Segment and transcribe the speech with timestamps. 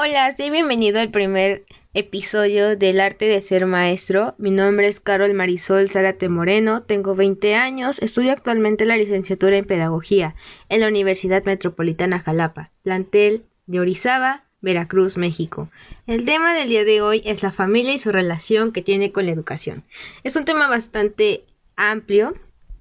[0.00, 4.36] Hola, soy bienvenido al primer episodio del arte de ser maestro.
[4.38, 9.64] Mi nombre es Carol Marisol Zárate Moreno, tengo 20 años, estudio actualmente la licenciatura en
[9.64, 10.36] Pedagogía
[10.68, 15.68] en la Universidad Metropolitana Jalapa, plantel de Orizaba, Veracruz, México.
[16.06, 19.26] El tema del día de hoy es la familia y su relación que tiene con
[19.26, 19.82] la educación.
[20.22, 21.42] Es un tema bastante
[21.74, 22.34] amplio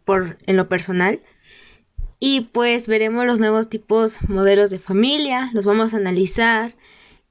[0.06, 1.22] por en lo personal
[2.20, 6.76] y pues veremos los nuevos tipos modelos de familia, los vamos a analizar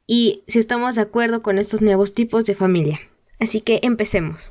[0.07, 3.01] y si estamos de acuerdo con estos nuevos tipos de familia.
[3.39, 4.51] Así que empecemos.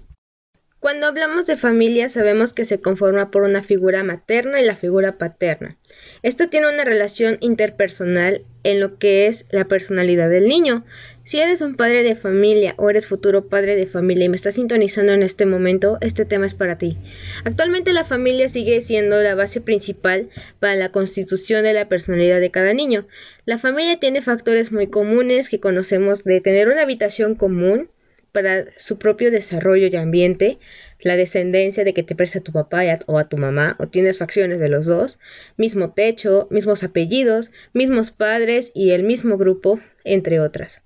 [0.80, 5.18] Cuando hablamos de familia sabemos que se conforma por una figura materna y la figura
[5.18, 5.77] paterna.
[6.22, 10.86] Esta tiene una relación interpersonal en lo que es la personalidad del niño.
[11.26, 14.54] Si eres un padre de familia o eres futuro padre de familia y me estás
[14.54, 17.00] sintonizando en este momento, este tema es para ti.
[17.46, 22.52] Actualmente la familia sigue siendo la base principal para la constitución de la personalidad de
[22.52, 23.08] cada niño.
[23.46, 27.90] La familia tiene factores muy comunes que conocemos de tener una habitación común,
[28.32, 30.60] para su propio desarrollo y ambiente,
[30.99, 34.60] la descendencia de que te presta tu papá o a tu mamá, o tienes facciones
[34.60, 35.20] de los dos,
[35.55, 40.82] mismo techo, mismos apellidos, mismos padres y el mismo grupo, entre otras.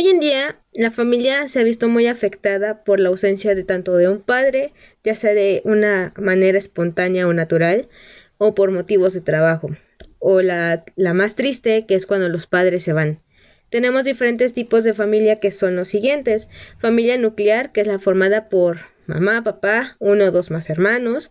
[0.00, 3.98] Hoy en día, la familia se ha visto muy afectada por la ausencia de tanto
[3.98, 4.72] de un padre,
[5.04, 7.90] ya sea de una manera espontánea o natural,
[8.38, 9.76] o por motivos de trabajo,
[10.18, 13.20] o la, la más triste, que es cuando los padres se van.
[13.68, 16.48] Tenemos diferentes tipos de familia que son los siguientes.
[16.78, 21.30] Familia nuclear, que es la formada por mamá, papá, uno o dos más hermanos.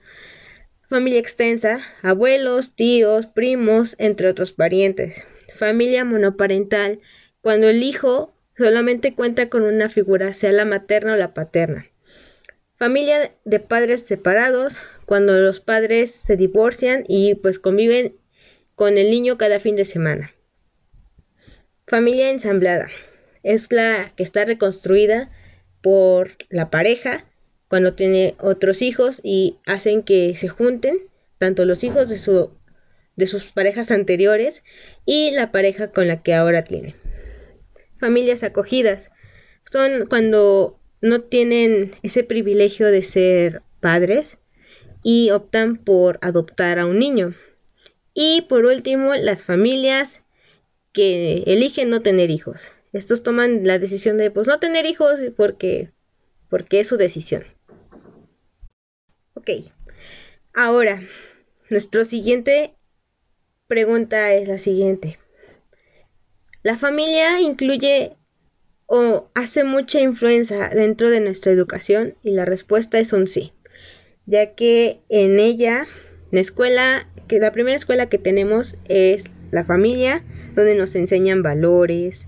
[0.90, 5.26] Familia extensa, abuelos, tíos, primos, entre otros parientes.
[5.58, 7.00] Familia monoparental,
[7.42, 11.88] cuando el hijo solamente cuenta con una figura, sea la materna o la paterna.
[12.76, 18.16] Familia de padres separados, cuando los padres se divorcian y pues conviven
[18.76, 20.32] con el niño cada fin de semana.
[21.88, 22.90] Familia ensamblada.
[23.44, 25.32] Es la que está reconstruida
[25.82, 27.26] por la pareja
[27.70, 31.00] cuando tiene otros hijos y hacen que se junten
[31.38, 32.52] tanto los hijos de, su,
[33.16, 34.64] de sus parejas anteriores
[35.06, 36.96] y la pareja con la que ahora tiene.
[38.00, 39.12] Familias acogidas.
[39.72, 44.38] Son cuando no tienen ese privilegio de ser padres
[45.04, 47.36] y optan por adoptar a un niño.
[48.14, 50.22] Y por último, las familias
[50.92, 52.72] que eligen no tener hijos.
[52.92, 55.92] Estos toman la decisión de pues no tener hijos porque
[56.50, 57.44] porque es su decisión.
[59.36, 59.50] Ok.
[60.54, 61.02] Ahora,
[61.70, 62.74] nuestra siguiente
[63.68, 65.20] pregunta es la siguiente.
[66.70, 68.12] ¿La familia incluye
[68.86, 72.14] o hace mucha influencia dentro de nuestra educación?
[72.22, 73.54] Y la respuesta es un sí,
[74.28, 75.88] ya que en ella,
[76.30, 80.24] la escuela, que la primera escuela que tenemos es la familia,
[80.56, 82.28] donde nos enseñan valores,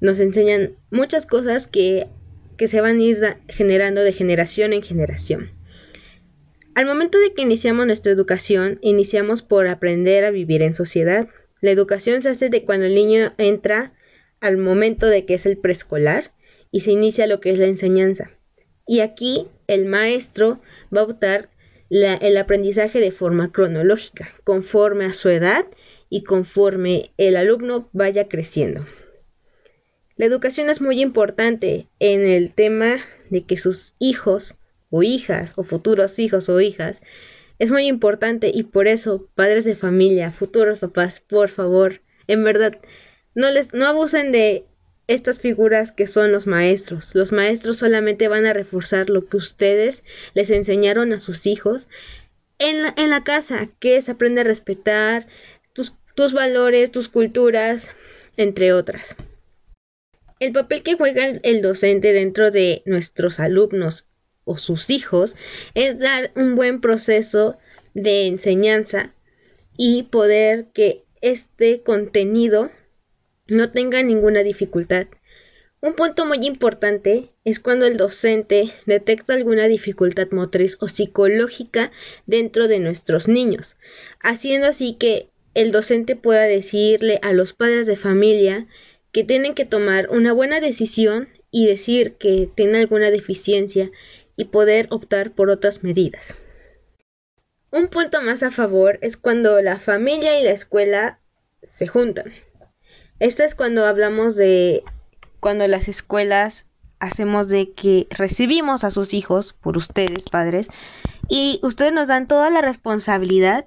[0.00, 2.08] nos enseñan muchas cosas que,
[2.56, 5.52] que se van a ir generando de generación en generación.
[6.74, 11.28] Al momento de que iniciamos nuestra educación, iniciamos por aprender a vivir en sociedad.
[11.60, 13.92] La educación se hace de cuando el niño entra
[14.40, 16.32] al momento de que es el preescolar
[16.70, 18.30] y se inicia lo que es la enseñanza.
[18.86, 20.60] Y aquí el maestro
[20.94, 21.50] va a optar
[21.90, 25.66] el aprendizaje de forma cronológica, conforme a su edad
[26.08, 28.86] y conforme el alumno vaya creciendo.
[30.16, 32.96] La educación es muy importante en el tema
[33.30, 34.54] de que sus hijos
[34.90, 37.00] o hijas o futuros hijos o hijas
[37.60, 42.80] es muy importante y por eso padres de familia, futuros papás, por favor, en verdad
[43.34, 44.64] no les no abusen de
[45.06, 47.14] estas figuras que son los maestros.
[47.14, 50.02] Los maestros solamente van a reforzar lo que ustedes
[50.34, 51.88] les enseñaron a sus hijos
[52.58, 55.26] en la, en la casa, que es aprender a respetar,
[56.14, 57.88] tus valores, tus culturas,
[58.36, 59.16] entre otras.
[60.38, 64.06] El papel que juega el docente dentro de nuestros alumnos
[64.44, 65.36] o sus hijos
[65.74, 67.58] es dar un buen proceso
[67.94, 69.14] de enseñanza
[69.76, 72.70] y poder que este contenido
[73.46, 75.06] no tenga ninguna dificultad.
[75.82, 81.90] Un punto muy importante es cuando el docente detecta alguna dificultad motriz o psicológica
[82.26, 83.76] dentro de nuestros niños,
[84.20, 88.66] haciendo así que el docente pueda decirle a los padres de familia
[89.10, 93.90] que tienen que tomar una buena decisión y decir que tiene alguna deficiencia
[94.40, 96.34] y poder optar por otras medidas.
[97.70, 101.20] Un punto más a favor es cuando la familia y la escuela
[101.62, 102.32] se juntan.
[103.18, 104.82] Esto es cuando hablamos de
[105.40, 106.64] cuando las escuelas
[107.00, 110.68] hacemos de que recibimos a sus hijos por ustedes, padres,
[111.28, 113.66] y ustedes nos dan toda la responsabilidad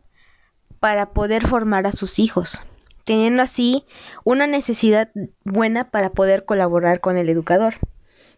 [0.80, 2.60] para poder formar a sus hijos.
[3.06, 3.86] teniendo así
[4.24, 5.12] una necesidad
[5.44, 7.76] buena para poder colaborar con el educador.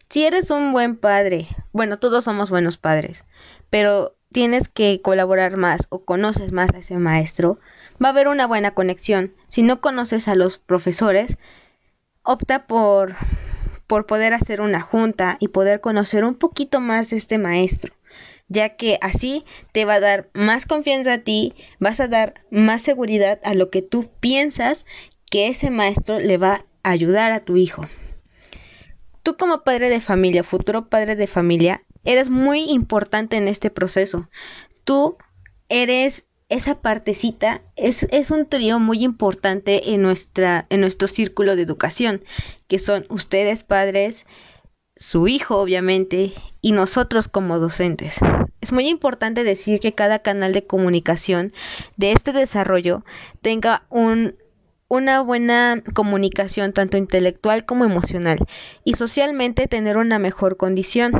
[0.10, 3.24] Si eres un buen padre, bueno, todos somos buenos padres,
[3.70, 7.60] pero tienes que colaborar más o conoces más a ese maestro,
[8.04, 9.34] va a haber una buena conexión.
[9.48, 11.38] Si no conoces a los profesores,
[12.24, 13.16] opta por
[13.88, 17.94] por poder hacer una junta y poder conocer un poquito más de este maestro,
[18.48, 22.82] ya que así te va a dar más confianza a ti, vas a dar más
[22.82, 24.86] seguridad a lo que tú piensas
[25.30, 27.88] que ese maestro le va a ayudar a tu hijo.
[29.26, 34.30] Tú como padre de familia, futuro padre de familia, eres muy importante en este proceso.
[34.84, 35.18] Tú
[35.68, 41.64] eres esa partecita es, es, un trío muy importante en, nuestra, en nuestro círculo de
[41.64, 42.24] educación,
[42.68, 44.28] que son ustedes padres,
[44.96, 48.18] su hijo obviamente y nosotros como docentes.
[48.62, 51.52] Es muy importante decir que cada canal de comunicación
[51.98, 53.04] de este desarrollo
[53.42, 54.36] tenga un,
[54.88, 58.40] una buena comunicación tanto intelectual como emocional
[58.84, 61.14] y socialmente tener una mejor condición.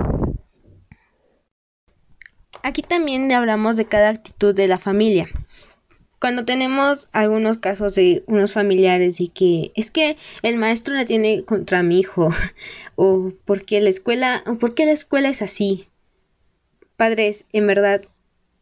[2.64, 5.28] Aquí también hablamos de cada actitud de la familia.
[6.20, 11.44] Cuando tenemos algunos casos de unos familiares y que es que el maestro la tiene
[11.44, 12.30] contra mi hijo
[12.96, 15.88] o porque la escuela o porque la escuela es así.
[16.96, 18.02] Padres, en verdad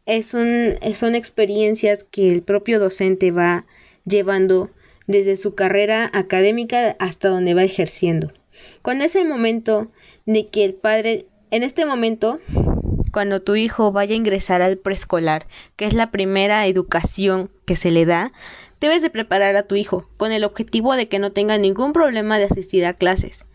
[0.06, 3.64] es un, son experiencias que el propio docente va
[4.04, 4.70] llevando
[5.06, 8.32] desde su carrera académica hasta donde va ejerciendo.
[8.82, 9.90] Cuando es el momento
[10.26, 12.40] de que el padre, en este momento,
[13.12, 15.46] cuando tu hijo vaya a ingresar al preescolar,
[15.76, 18.32] que es la primera educación que se le da,
[18.80, 22.38] debes de preparar a tu hijo con el objetivo de que no tenga ningún problema
[22.38, 23.46] de asistir a clases.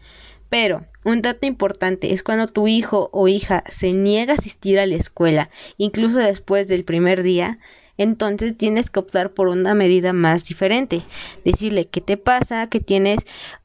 [0.49, 4.87] Pero un dato importante es cuando tu hijo o hija se niega a asistir a
[4.87, 7.59] la escuela, incluso después del primer día,
[7.99, 11.03] entonces tienes que optar por una medida más diferente.
[11.43, 13.19] Decirle qué te pasa, qué tienes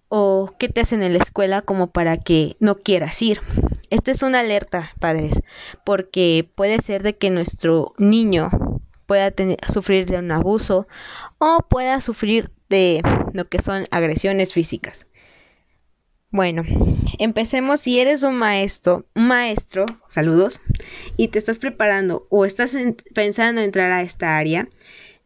[0.09, 3.41] o qué te hacen en la escuela como para que no quieras ir.
[3.91, 5.41] Esta es una alerta, padres,
[5.85, 8.51] porque puede ser de que nuestro niño
[9.07, 9.33] pueda
[9.73, 10.89] sufrir de un abuso
[11.39, 13.03] o pueda sufrir de
[13.33, 15.07] lo que son agresiones físicas.
[16.35, 16.65] Bueno,
[17.21, 17.83] empecemos.
[17.83, 20.61] Si eres un maestro, un maestro, saludos,
[21.17, 22.77] y te estás preparando o estás
[23.15, 24.69] pensando entrar a esta área,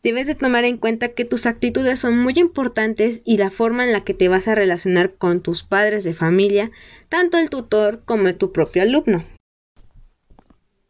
[0.03, 3.93] debes de tomar en cuenta que tus actitudes son muy importantes y la forma en
[3.95, 6.73] la que te vas a relacionar con tus padres de familia,
[7.09, 9.25] tanto el tutor como tu propio alumno.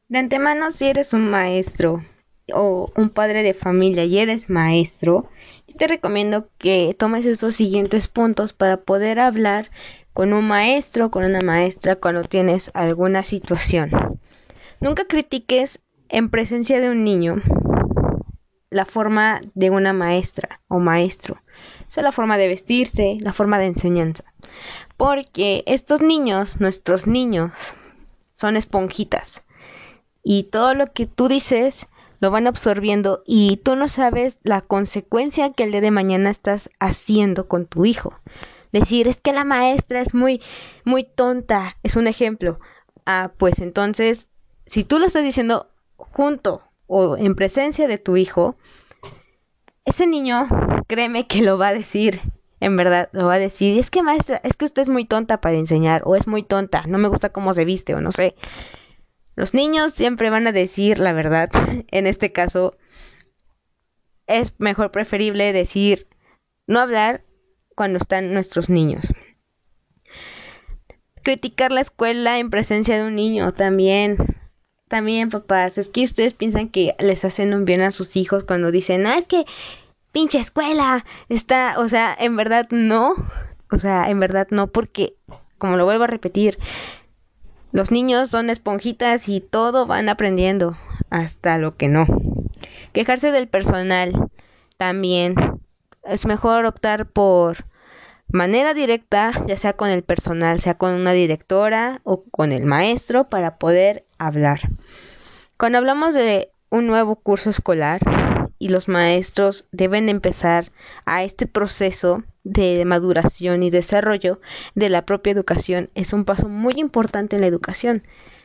[0.09, 2.05] De antemano, si eres un maestro
[2.53, 5.29] o un padre de familia y eres maestro,
[5.67, 9.71] yo te recomiendo que tomes estos siguientes puntos para poder hablar
[10.19, 14.19] con un maestro, con una maestra cuando tienes alguna situación.
[14.81, 15.79] Nunca critiques
[16.09, 17.37] en presencia de un niño
[18.69, 21.41] la forma de una maestra o maestro.
[21.89, 24.25] Esa es la forma de vestirse, la forma de enseñanza.
[24.97, 27.53] Porque estos niños, nuestros niños,
[28.35, 29.45] son esponjitas.
[30.25, 31.87] Y todo lo que tú dices
[32.19, 36.71] lo van absorbiendo y tú no sabes la consecuencia que el día de mañana estás
[36.81, 38.15] haciendo con tu hijo.
[38.73, 40.43] Decir, es que la maestra es muy,
[40.85, 42.61] muy tonta, es un ejemplo.
[43.07, 44.27] Ah, pues entonces,
[44.67, 48.57] si tú lo estás diciendo junto o en presencia de tu hijo,
[49.85, 50.47] ese niño,
[50.87, 52.21] créeme que lo va a decir,
[52.61, 55.41] en verdad, lo va a decir, es que maestra, es que usted es muy tonta
[55.41, 58.35] para enseñar, o es muy tonta, no me gusta cómo se viste, o no sé.
[59.37, 61.51] Los niños siempre van a decir la verdad.
[61.91, 62.77] En este caso,
[64.27, 66.09] es mejor preferible decir,
[66.67, 67.25] no hablar
[67.79, 69.07] cuando están nuestros niños.
[71.23, 74.17] Criticar la escuela en presencia de un niño también
[74.89, 78.73] también, papás, es que ustedes piensan que les hacen un bien a sus hijos cuando
[78.73, 79.45] dicen, ah, es que
[80.11, 83.15] pinche escuela está, o sea, en verdad no,
[83.71, 85.15] o sea, en verdad no, porque,
[85.59, 86.59] como lo vuelvo a repetir,
[87.71, 90.77] los niños son esponjitas y todo van aprendiendo,
[91.11, 92.07] hasta lo que no.
[92.93, 94.31] Quejarse del personal
[94.79, 95.37] también.
[96.09, 97.67] Es mejor optar por
[98.33, 103.29] manera directa, ya sea con el personal, sea con una directora o con el maestro,
[103.29, 104.61] para poder hablar.
[105.59, 108.01] Cuando hablamos de un nuevo curso escolar
[108.59, 110.73] y los maestros deben empezar
[111.05, 114.41] a este proceso de maduración y desarrollo
[114.75, 118.03] de la propia educación, es un paso muy importante en la educación,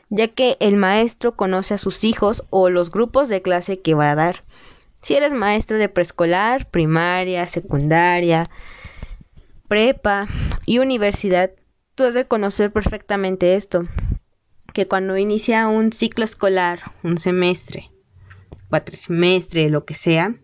[0.10, 4.12] ya que el maestro conoce a sus hijos o los grupos de clase que va
[4.12, 4.43] a dar.
[5.04, 8.46] Si eres maestro de preescolar, primaria, secundaria,
[9.68, 10.30] prepa
[10.66, 11.52] y universidad,
[11.94, 13.84] tú has de conocer perfectamente esto,
[14.74, 17.92] que cuando inicia un ciclo escolar, un semestre,
[18.70, 20.38] cuatrimestre, lo que sea,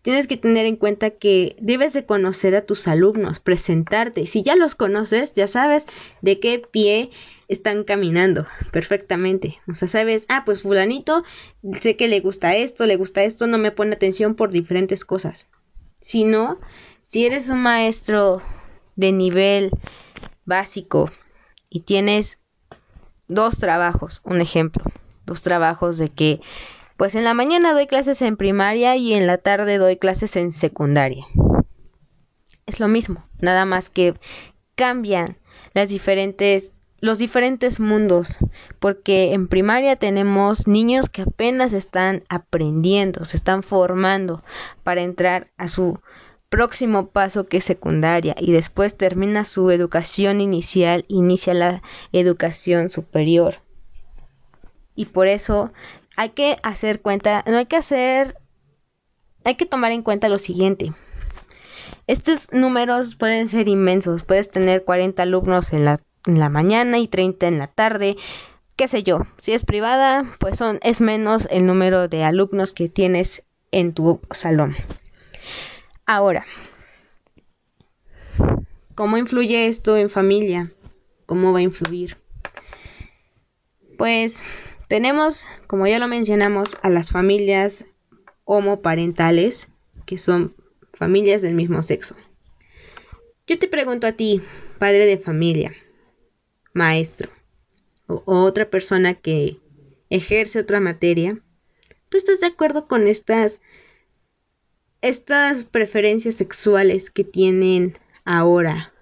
[0.00, 4.24] tienes que tener en cuenta que debes de conocer a tus alumnos, presentarte.
[4.24, 5.84] Si ya los conoces, ya sabes
[6.22, 7.10] de qué pie
[7.48, 9.58] están caminando perfectamente.
[9.68, 11.24] O sea, sabes, ah, pues fulanito,
[11.80, 15.46] sé que le gusta esto, le gusta esto, no me pone atención por diferentes cosas.
[16.00, 16.58] Si no,
[17.08, 18.42] si eres un maestro
[18.96, 19.70] de nivel
[20.44, 21.10] básico
[21.68, 22.38] y tienes
[23.28, 24.84] dos trabajos, un ejemplo,
[25.24, 26.40] dos trabajos de que
[26.96, 30.52] pues en la mañana doy clases en primaria y en la tarde doy clases en
[30.52, 31.26] secundaria.
[32.64, 34.14] Es lo mismo, nada más que
[34.74, 35.38] cambian
[35.74, 36.72] las diferentes
[37.06, 38.38] los diferentes mundos,
[38.80, 44.42] porque en primaria tenemos niños que apenas están aprendiendo, se están formando
[44.82, 46.00] para entrar a su
[46.48, 53.60] próximo paso que es secundaria y después termina su educación inicial, inicia la educación superior.
[54.96, 55.72] Y por eso
[56.16, 58.36] hay que hacer cuenta, no hay que hacer,
[59.44, 60.92] hay que tomar en cuenta lo siguiente.
[62.08, 67.08] Estos números pueden ser inmensos, puedes tener 40 alumnos en la, en la mañana y
[67.08, 68.16] 30 en la tarde,
[68.76, 69.26] qué sé yo.
[69.38, 73.42] Si es privada, pues son, es menos el número de alumnos que tienes
[73.72, 74.76] en tu salón.
[76.04, 76.46] Ahora,
[78.94, 80.72] ¿cómo influye esto en familia?
[81.26, 82.16] ¿Cómo va a influir?
[83.98, 84.42] Pues
[84.88, 87.84] tenemos, como ya lo mencionamos, a las familias
[88.44, 89.68] homoparentales,
[90.04, 90.54] que son
[90.92, 92.14] familias del mismo sexo.
[93.46, 94.42] Yo te pregunto a ti,
[94.78, 95.72] padre de familia,
[96.76, 97.30] maestro,
[98.06, 99.58] o, otra persona que
[100.10, 101.40] ejerce otra materia,
[102.08, 103.60] ¿tú estás de acuerdo con estas,
[105.00, 108.92] estas preferencias sexuales que tienen ahora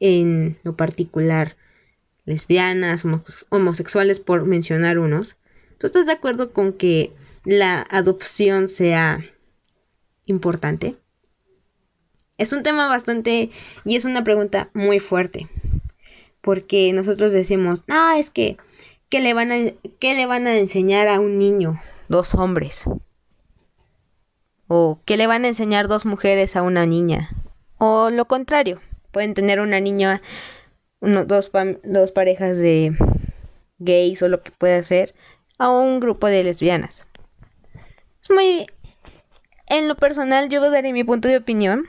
[0.00, 1.56] en lo particular
[2.24, 3.04] lesbianas,
[3.50, 5.36] homosexuales, por mencionar unos,
[5.78, 7.12] ¿tú estás de acuerdo con que
[7.44, 9.24] la adopción sea
[10.24, 10.96] importante?
[12.38, 13.50] Es un tema bastante
[13.84, 15.48] y es una pregunta muy fuerte,
[16.44, 18.58] porque nosotros decimos, no, es que,
[19.08, 22.84] ¿qué le van a, qué le van a enseñar a un niño, dos hombres?
[24.68, 27.30] ¿O qué le van a enseñar dos mujeres a una niña?
[27.78, 30.20] O lo contrario, pueden tener una niña
[31.00, 31.50] dos,
[31.82, 32.92] dos parejas de
[33.78, 35.14] gays o lo que pueda ser
[35.58, 37.06] a un grupo de lesbianas.
[38.22, 38.66] Es muy...
[39.66, 41.86] En lo personal yo daré mi punto de opinión.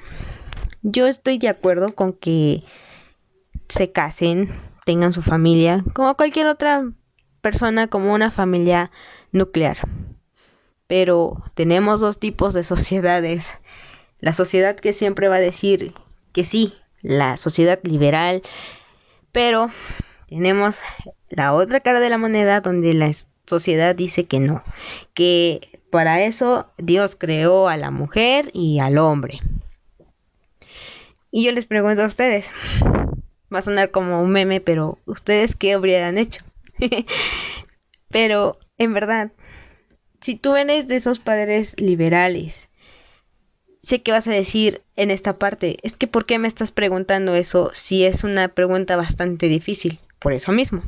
[0.81, 2.63] Yo estoy de acuerdo con que
[3.69, 4.49] se casen,
[4.85, 6.89] tengan su familia, como cualquier otra
[7.41, 8.91] persona, como una familia
[9.31, 9.77] nuclear.
[10.87, 13.53] Pero tenemos dos tipos de sociedades.
[14.19, 15.93] La sociedad que siempre va a decir
[16.31, 18.41] que sí, la sociedad liberal,
[19.31, 19.69] pero
[20.27, 20.81] tenemos
[21.29, 23.11] la otra cara de la moneda donde la
[23.45, 24.63] sociedad dice que no,
[25.13, 29.39] que para eso Dios creó a la mujer y al hombre.
[31.31, 32.49] Y yo les pregunto a ustedes,
[33.53, 36.43] va a sonar como un meme, pero ustedes qué habrían hecho.
[38.09, 39.31] pero en verdad,
[40.21, 42.69] si tú eres de esos padres liberales
[43.85, 47.35] sé que vas a decir en esta parte, es que ¿por qué me estás preguntando
[47.35, 49.99] eso si es una pregunta bastante difícil?
[50.19, 50.81] Por eso mismo.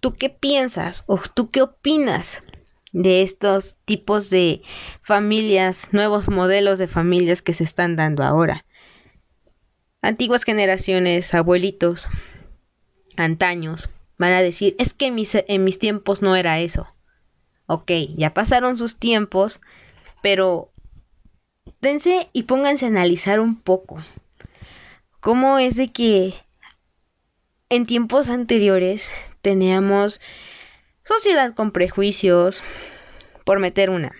[0.00, 2.40] ¿Tú qué piensas o tú qué opinas
[2.92, 4.62] de estos tipos de
[5.02, 8.64] familias, nuevos modelos de familias que se están dando ahora?
[10.00, 12.08] Antiguas generaciones, abuelitos,
[13.16, 16.86] antaños, van a decir, es que en mis, en mis tiempos no era eso.
[17.66, 19.60] Ok, ya pasaron sus tiempos,
[20.22, 20.70] pero
[21.80, 24.02] dense y pónganse a analizar un poco
[25.20, 26.34] cómo es de que
[27.68, 29.10] en tiempos anteriores
[29.42, 30.20] teníamos
[31.04, 32.62] sociedad con prejuicios,
[33.44, 34.12] por meter una.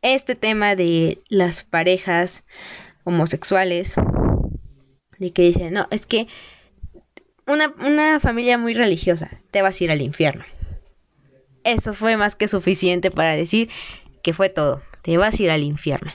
[0.00, 2.42] Este tema de las parejas
[3.04, 3.94] homosexuales,
[5.18, 6.26] de que dicen, no, es que
[7.46, 10.44] una, una familia muy religiosa, te vas a ir al infierno.
[11.62, 13.70] Eso fue más que suficiente para decir
[14.22, 16.12] que fue todo te vas a ir al infierno.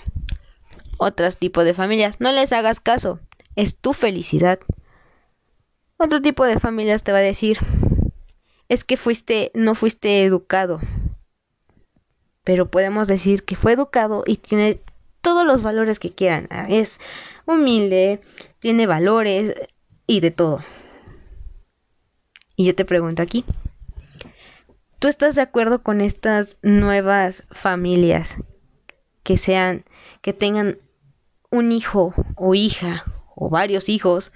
[0.97, 3.19] Otros tipos de familias, no les hagas caso,
[3.55, 4.59] es tu felicidad.
[5.97, 7.59] Otro tipo de familias te va a decir,
[8.67, 10.81] es que fuiste, no fuiste educado.
[12.43, 14.79] Pero podemos decir que fue educado y tiene
[15.21, 16.47] todos los valores que quieran.
[16.69, 16.99] Es
[17.45, 18.21] humilde,
[18.59, 19.55] tiene valores
[20.07, 20.63] y de todo.
[22.55, 23.45] Y yo te pregunto aquí,
[24.99, 28.35] ¿tú estás de acuerdo con estas nuevas familias
[29.23, 29.85] que sean,
[30.21, 30.77] que tengan
[31.51, 34.33] un hijo o hija o varios hijos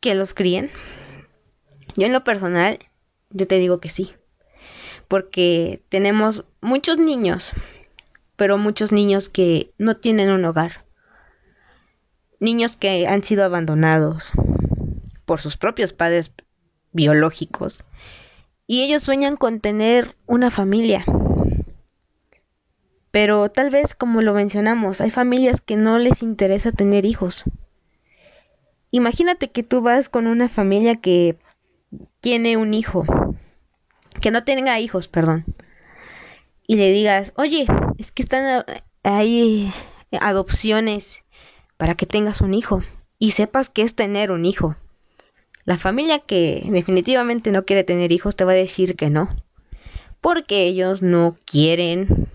[0.00, 0.70] que los críen?
[1.96, 2.78] Yo en lo personal,
[3.30, 4.14] yo te digo que sí.
[5.08, 7.52] porque tenemos muchos niños,
[8.40, 10.86] pero muchos niños que no tienen un hogar.
[12.38, 14.32] Niños que han sido abandonados
[15.26, 16.32] por sus propios padres
[16.90, 17.84] biológicos
[18.66, 21.04] y ellos sueñan con tener una familia.
[23.10, 27.44] Pero tal vez, como lo mencionamos, hay familias que no les interesa tener hijos.
[28.90, 31.36] Imagínate que tú vas con una familia que
[32.22, 33.04] tiene un hijo,
[34.22, 35.44] que no tenga hijos, perdón,
[36.70, 37.66] y le digas, oye,
[37.98, 38.64] es que están
[39.02, 39.74] ahí
[40.20, 41.24] adopciones
[41.76, 42.84] para que tengas un hijo
[43.18, 44.76] y sepas que es tener un hijo.
[45.64, 49.36] La familia que definitivamente no quiere tener hijos te va a decir que no,
[50.20, 52.28] porque ellos no quieren,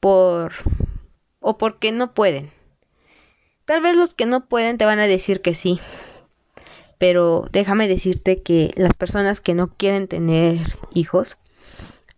[0.00, 0.54] por
[1.38, 2.50] o porque no pueden.
[3.66, 5.78] Tal vez los que no pueden te van a decir que sí,
[6.98, 11.38] pero déjame decirte que las personas que no quieren tener hijos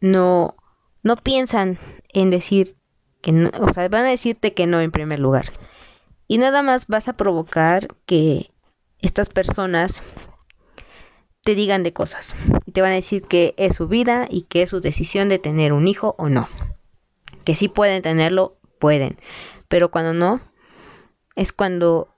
[0.00, 0.54] no
[1.02, 1.78] no piensan
[2.08, 2.76] en decir
[3.20, 5.52] que no, o sea, van a decirte que no en primer lugar.
[6.26, 8.50] Y nada más vas a provocar que
[9.00, 10.02] estas personas
[11.42, 14.62] te digan de cosas y te van a decir que es su vida y que
[14.62, 16.48] es su decisión de tener un hijo o no.
[17.44, 19.18] Que si pueden tenerlo, pueden,
[19.68, 20.40] pero cuando no
[21.36, 22.14] es cuando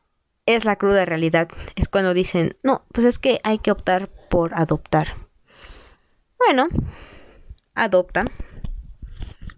[0.47, 4.53] es la cruda realidad, es cuando dicen, "No, pues es que hay que optar por
[4.55, 5.17] adoptar."
[6.39, 6.69] Bueno,
[7.75, 8.25] adopta.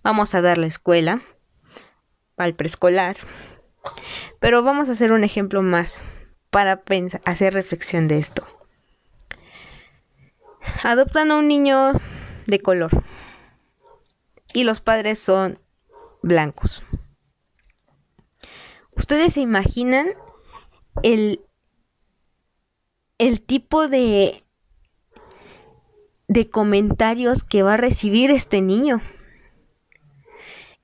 [0.04, 1.22] Vamos a dar la escuela
[2.36, 3.16] al preescolar.
[4.38, 6.02] Pero vamos a hacer un ejemplo más
[6.50, 6.82] para
[7.24, 8.46] hacer reflexión de esto.
[10.82, 11.92] Adoptan a un niño
[12.46, 12.90] de color
[14.52, 15.58] y los padres son
[16.22, 16.82] blancos.
[18.94, 20.08] ¿Ustedes se imaginan
[21.02, 21.40] el,
[23.16, 24.44] el tipo de,
[26.28, 29.00] de comentarios que va a recibir este niño?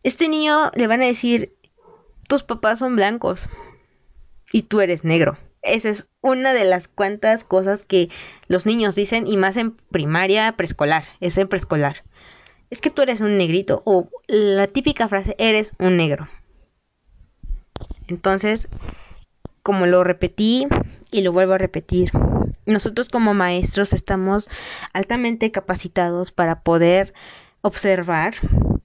[0.02, 1.54] Este niño le van a decir,
[2.26, 3.48] tus papás son blancos
[4.52, 5.36] y tú eres negro.
[5.62, 8.08] Esa es una de las cuantas cosas que
[8.48, 12.02] los niños dicen y más en primaria, preescolar, es en preescolar.
[12.70, 16.28] Es que tú eres un negrito o la típica frase eres un negro.
[18.08, 18.68] Entonces,
[19.62, 20.66] como lo repetí
[21.10, 22.10] y lo vuelvo a repetir,
[22.64, 24.48] nosotros como maestros estamos
[24.92, 27.12] altamente capacitados para poder
[27.62, 28.34] observar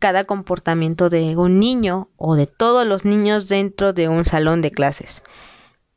[0.06, 4.70] cada comportamiento de un niño o de todos los niños dentro de un salón de
[4.70, 5.24] clases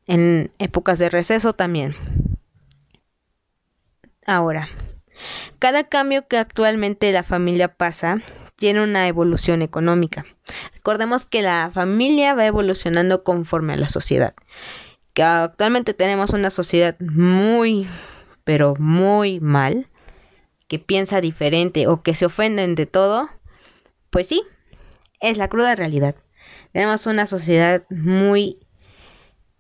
[0.07, 1.95] en épocas de receso también.
[4.25, 4.71] Ahora,
[5.59, 8.23] cada cambio que actualmente la familia pasa
[8.57, 10.25] tiene una evolución económica.
[10.73, 14.33] Recordemos que la familia va evolucionando conforme a la sociedad.
[15.13, 17.87] Que actualmente tenemos una sociedad muy,
[18.45, 19.87] pero muy mal,
[20.67, 23.29] que piensa diferente o que se ofenden de todo.
[24.11, 24.43] Pues sí,
[25.21, 26.17] es la cruda realidad.
[26.73, 28.59] Tenemos una sociedad muy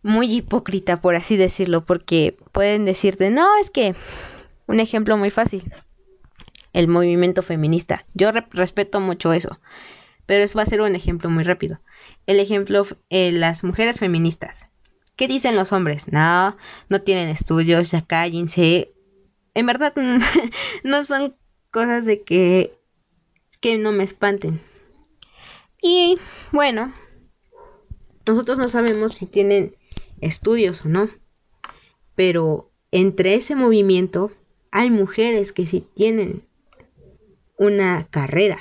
[0.03, 3.95] muy hipócrita, por así decirlo, porque pueden decirte, no, es que
[4.67, 5.73] un ejemplo muy fácil,
[6.73, 8.07] el movimiento feminista.
[8.15, 9.61] Yo respeto mucho eso,
[10.27, 11.81] pero eso va a ser un ejemplo muy rápido.
[12.27, 14.69] El ejemplo, eh, las mujeres feministas.
[15.17, 16.07] ¿Qué dicen los hombres?
[16.13, 16.57] No,
[16.89, 18.93] no tienen estudios, ya cállense.
[19.55, 19.93] En verdad,
[20.85, 21.35] no son
[21.71, 22.78] cosas de que,
[23.61, 24.61] que no me espanten.
[25.81, 26.19] Y
[26.53, 26.93] bueno,
[28.27, 29.77] nosotros no sabemos si tienen
[30.21, 31.11] estudios o no.
[32.15, 34.33] Pero entre ese movimiento
[34.71, 36.43] hay mujeres que sí tienen
[37.57, 38.59] una carrera.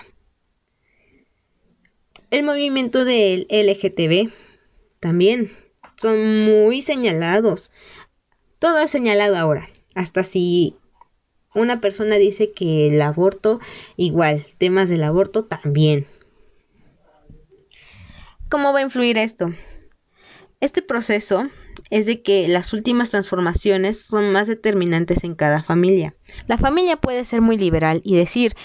[2.30, 4.32] El movimiento del LGTB
[5.00, 5.52] también
[5.96, 7.72] son muy señalados.
[8.60, 9.70] Todo es señalado ahora.
[9.96, 10.76] Hasta si
[11.58, 13.60] una persona dice que el aborto,
[13.96, 16.08] igual, temas del aborto también.
[18.50, 19.50] ¿Cómo va a influir esto?
[20.60, 21.50] Este proceso
[21.90, 26.16] es de que las últimas transformaciones son más determinantes en cada familia.
[26.48, 28.56] La familia puede ser muy liberal y decir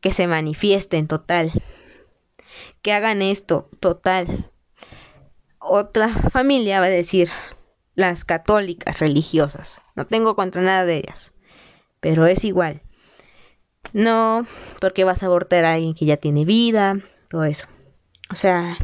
[0.00, 1.52] que se manifiesten total,
[2.82, 4.50] que hagan esto total.
[5.58, 7.30] Otra familia va a decir
[7.94, 9.78] las católicas religiosas.
[9.94, 11.32] No tengo contra nada de ellas,
[12.00, 12.82] pero es igual.
[13.92, 14.46] No,
[14.80, 17.66] porque vas a abortar a alguien que ya tiene vida, todo eso.
[18.30, 18.76] O sea,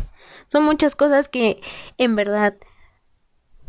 [0.49, 1.61] son muchas cosas que
[1.99, 2.57] en verdad,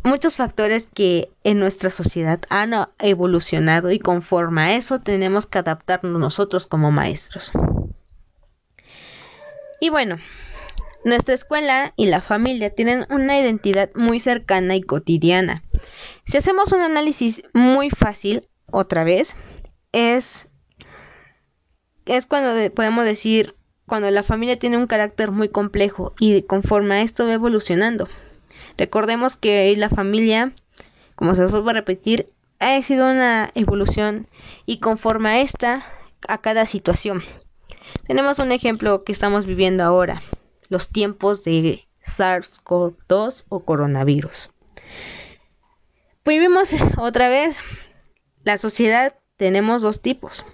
[0.04, 6.20] muchos factores que en nuestra sociedad han evolucionado y conforme a eso tenemos que adaptarnos
[6.20, 7.52] nosotros como maestros.
[9.80, 10.18] Y bueno,
[11.04, 15.64] nuestra escuela y la familia tienen una identidad muy cercana y cotidiana.
[16.26, 19.36] Si hacemos un análisis muy fácil, otra vez,
[19.92, 20.48] es
[22.06, 27.02] es cuando podemos decir cuando la familia tiene un carácter muy complejo y conforme a
[27.02, 28.08] esto va evolucionando.
[28.78, 30.54] Recordemos que la familia,
[31.16, 32.28] como se os vuelvo a repetir,
[32.60, 34.28] ha sido una evolución
[34.66, 35.86] y conforme a esta,
[36.28, 37.24] a cada situación.
[38.08, 40.22] Tenemos un ejemplo que estamos viviendo ahora,
[40.68, 44.50] los tiempos de SARS-CoV-2 o coronavirus.
[46.24, 47.62] Pues vimos otra vez,
[48.48, 50.46] la sociedad tenemos dos tipos.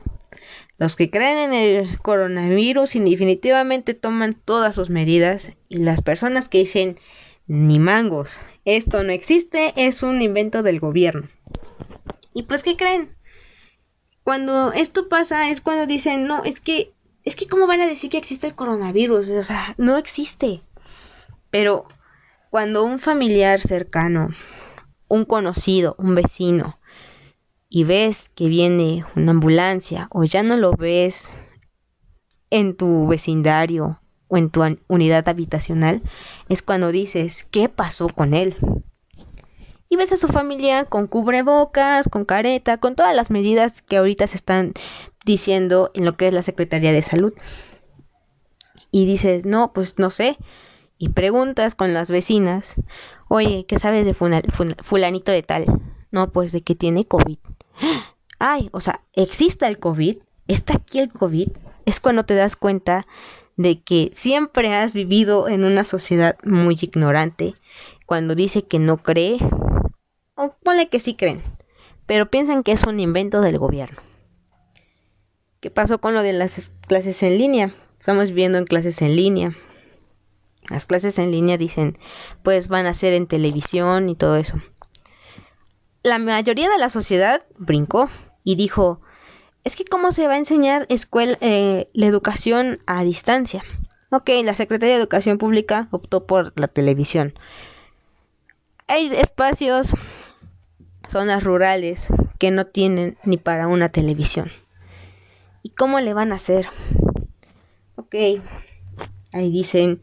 [0.80, 6.50] Los que creen en el coronavirus y definitivamente toman todas sus medidas y las personas
[6.50, 6.98] que dicen
[7.46, 11.28] ni mangos, esto no existe, es un invento del gobierno.
[12.34, 13.16] ¿Y pues qué creen?
[14.24, 18.10] Cuando esto pasa es cuando dicen, no, es que, es que cómo van a decir
[18.10, 20.62] que existe el coronavirus, o sea, no existe.
[21.52, 21.86] Pero
[22.50, 24.30] cuando un familiar cercano,
[25.08, 26.80] un conocido, un vecino,
[27.76, 31.40] y ves que viene una ambulancia o ya no lo ves
[32.52, 36.04] en tu vecindario o en tu unidad habitacional,
[36.50, 38.58] es cuando dices, ¿qué pasó con él?
[39.90, 44.28] Y ves a su familia con cubrebocas, con careta, con todas las medidas que ahorita
[44.28, 44.74] se están
[45.26, 47.34] diciendo en lo que es la Secretaría de Salud.
[48.92, 50.38] Y dices, no, pues no sé.
[51.00, 52.76] Y preguntas con las vecinas,
[53.30, 55.66] oye, ¿qué sabes de fulanito de tal?
[56.12, 57.40] No, pues de que tiene COVID
[58.40, 61.48] ay, o sea, existe el COVID, está aquí el COVID,
[61.86, 63.06] es cuando te das cuenta
[63.56, 67.56] de que siempre has vivido en una sociedad muy ignorante,
[68.06, 69.38] cuando dice que no cree,
[70.36, 71.42] o pone que sí creen,
[72.06, 74.02] pero piensan que es un invento del gobierno.
[75.60, 77.76] ¿Qué pasó con lo de las clases en línea?
[78.00, 79.56] Estamos viviendo en clases en línea.
[80.70, 81.98] Las clases en línea dicen,
[82.44, 84.62] pues van a ser en televisión y todo eso
[86.04, 88.10] la mayoría de la sociedad brincó
[88.44, 89.00] y dijo,
[89.64, 93.64] es que cómo se va a enseñar escuela, eh, la educación a distancia.
[94.12, 97.34] Ok, la Secretaría de Educación Pública optó por la televisión.
[98.88, 99.96] Hay espacios,
[101.08, 104.52] zonas rurales, que no tienen ni para una televisión.
[105.64, 106.68] ¿Y cómo le van a hacer?
[107.96, 108.16] Ok,
[109.32, 110.02] ahí dicen,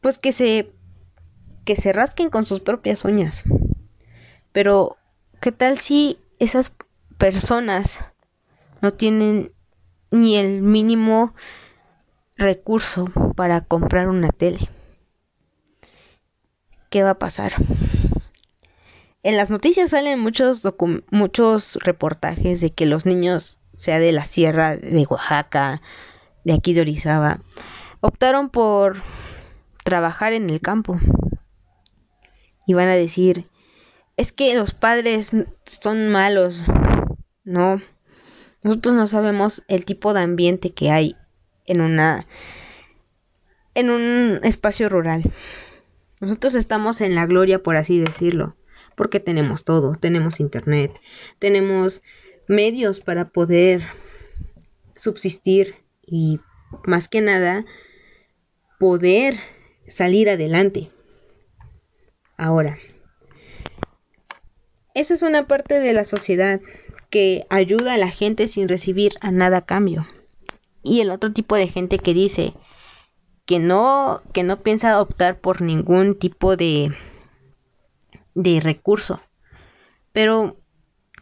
[0.00, 0.72] pues que se,
[1.66, 3.44] que se rasquen con sus propias uñas.
[4.52, 4.96] Pero
[5.40, 6.72] ¿Qué tal si esas
[7.18, 8.00] personas
[8.80, 9.52] no tienen
[10.10, 11.34] ni el mínimo
[12.36, 14.68] recurso para comprar una tele?
[16.90, 17.52] ¿Qué va a pasar?
[19.22, 20.62] En las noticias salen muchos,
[21.10, 25.82] muchos reportajes de que los niños, sea de la sierra de Oaxaca,
[26.44, 27.40] de aquí de Orizaba,
[28.00, 29.02] optaron por
[29.84, 30.98] trabajar en el campo.
[32.66, 33.48] Y van a decir,
[34.16, 35.32] es que los padres
[35.64, 36.64] son malos.
[37.44, 37.80] No.
[38.62, 41.16] Nosotros no sabemos el tipo de ambiente que hay
[41.66, 42.26] en una
[43.74, 45.22] en un espacio rural.
[46.20, 48.56] Nosotros estamos en la gloria, por así decirlo,
[48.96, 50.98] porque tenemos todo, tenemos internet,
[51.38, 52.02] tenemos
[52.48, 53.82] medios para poder
[54.94, 55.74] subsistir
[56.06, 56.40] y
[56.86, 57.66] más que nada
[58.78, 59.38] poder
[59.86, 60.90] salir adelante.
[62.38, 62.78] Ahora,
[64.96, 66.58] esa es una parte de la sociedad
[67.10, 70.06] que ayuda a la gente sin recibir a nada a cambio.
[70.82, 72.54] Y el otro tipo de gente que dice
[73.44, 76.96] que no, que no piensa optar por ningún tipo de,
[78.34, 79.20] de recurso.
[80.12, 80.56] Pero,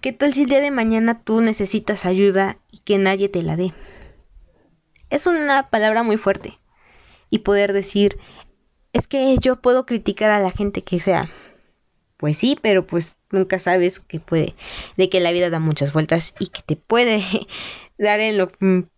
[0.00, 3.56] ¿qué tal si el día de mañana tú necesitas ayuda y que nadie te la
[3.56, 3.72] dé?
[5.10, 6.60] Es una palabra muy fuerte.
[7.28, 8.18] Y poder decir,
[8.92, 11.28] es que yo puedo criticar a la gente que sea.
[12.18, 14.54] Pues sí, pero pues nunca sabes que puede,
[14.96, 17.22] de que la vida da muchas vueltas y que te puede
[17.98, 18.88] dar en lo en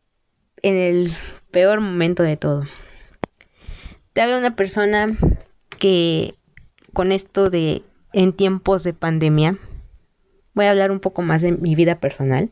[0.62, 1.16] el
[1.50, 2.64] peor momento de todo.
[4.12, 5.16] Te habla una persona
[5.78, 6.34] que
[6.92, 9.58] con esto de en tiempos de pandemia
[10.54, 12.50] voy a hablar un poco más de mi vida personal.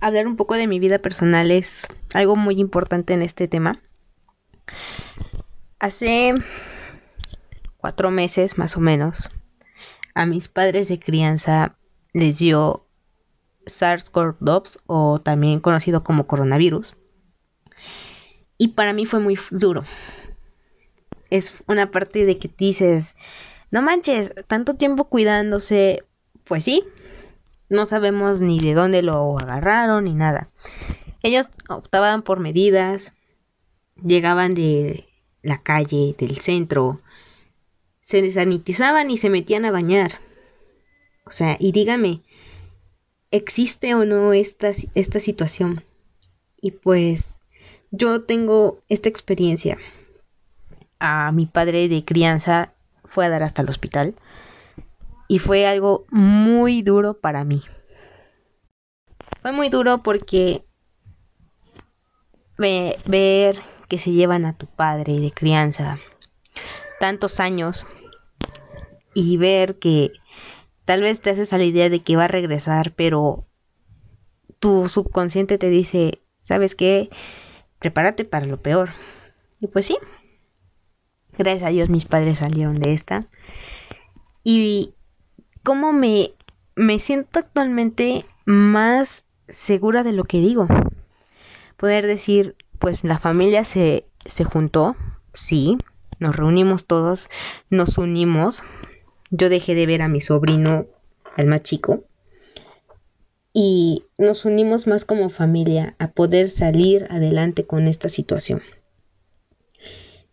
[0.00, 3.80] Hablar un poco de mi vida personal es algo muy importante en este tema.
[5.78, 6.34] Hace
[7.82, 9.28] cuatro meses más o menos,
[10.14, 11.76] a mis padres de crianza
[12.12, 12.86] les dio
[13.66, 16.94] SARS-CoV-2 o también conocido como coronavirus.
[18.56, 19.84] Y para mí fue muy duro.
[21.28, 23.16] Es una parte de que dices,
[23.72, 26.04] no manches, tanto tiempo cuidándose.
[26.44, 26.84] Pues sí,
[27.68, 30.50] no sabemos ni de dónde lo agarraron ni nada.
[31.24, 33.12] Ellos optaban por medidas,
[34.04, 35.08] llegaban de
[35.42, 37.00] la calle, del centro,
[38.02, 40.20] se desanitizaban y se metían a bañar.
[41.24, 42.20] O sea, y dígame,
[43.30, 45.84] existe o no esta, esta situación.
[46.60, 47.38] Y pues
[47.90, 49.78] yo tengo esta experiencia.
[50.98, 54.14] A mi padre de crianza fue a dar hasta el hospital
[55.28, 57.62] y fue algo muy duro para mí.
[59.40, 60.64] Fue muy duro porque
[62.58, 63.56] ver
[63.88, 65.98] que se llevan a tu padre de crianza
[67.02, 67.84] tantos años
[69.12, 70.12] y ver que
[70.84, 73.44] tal vez te haces a la idea de que va a regresar, pero
[74.60, 77.10] tu subconsciente te dice, ¿sabes qué?
[77.80, 78.90] Prepárate para lo peor.
[79.58, 79.98] Y pues sí,
[81.36, 83.26] gracias a Dios mis padres salieron de esta.
[84.44, 84.94] Y
[85.64, 86.34] cómo me,
[86.76, 90.68] me siento actualmente más segura de lo que digo.
[91.76, 94.94] Poder decir, pues la familia se, se juntó,
[95.34, 95.78] sí,
[96.22, 97.28] nos reunimos todos,
[97.68, 98.62] nos unimos.
[99.30, 100.86] Yo dejé de ver a mi sobrino,
[101.36, 102.04] el más chico,
[103.52, 108.62] y nos unimos más como familia a poder salir adelante con esta situación.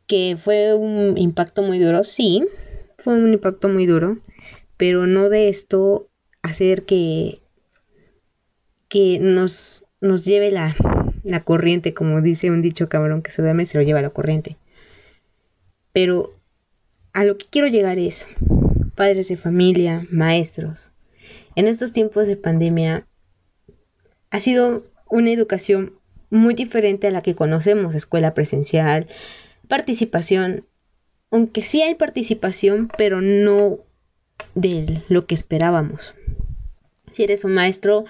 [0.08, 2.46] Que fue un impacto muy duro, sí,
[3.00, 4.20] fue un impacto muy duro,
[4.78, 6.08] pero no de esto
[6.42, 7.42] hacer que,
[8.88, 10.76] que nos, nos lleve la,
[11.24, 14.58] la corriente, como dice un dicho cabrón que se duerme se lo lleva la corriente.
[16.02, 16.34] Pero
[17.12, 18.26] a lo que quiero llegar es,
[18.96, 20.92] padres de familia, maestros,
[21.58, 23.06] en estos tiempos de pandemia
[24.30, 29.08] ha sido una educación muy diferente a la que conocemos, escuela presencial,
[29.68, 30.66] participación,
[31.32, 33.80] aunque sí hay participación, pero no
[34.56, 36.16] de lo que esperábamos.
[37.12, 38.06] Si eres un maestro,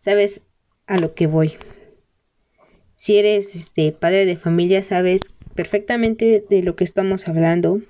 [0.00, 0.42] sabes
[0.86, 1.54] a lo que voy.
[2.96, 5.22] Si eres este padre de familia, sabes
[5.54, 7.80] perfectamente de lo que estamos hablando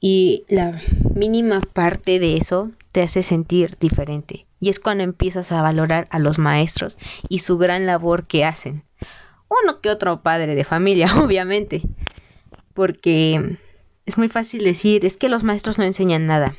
[0.00, 0.80] y la
[1.14, 4.46] mínima parte de eso te hace sentir diferente.
[4.58, 8.82] Y es cuando empiezas a valorar a los maestros y su gran labor que hacen.
[9.48, 11.82] Uno que otro padre de familia, obviamente.
[12.74, 13.58] Porque
[14.06, 16.56] es muy fácil decir, es que los maestros no enseñan nada.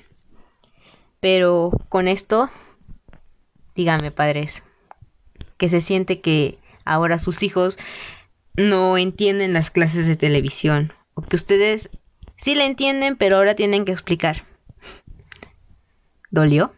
[1.20, 2.50] Pero con esto,
[3.76, 4.64] dígame padres,
[5.58, 7.78] que se siente que ahora sus hijos
[8.56, 11.90] no entienden las clases de televisión o que ustedes
[12.38, 14.44] sí la entienden pero ahora tienen que explicar.
[16.30, 16.74] ¿Dolió?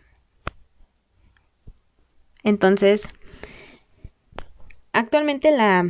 [2.43, 3.07] Entonces,
[4.91, 5.85] actualmente la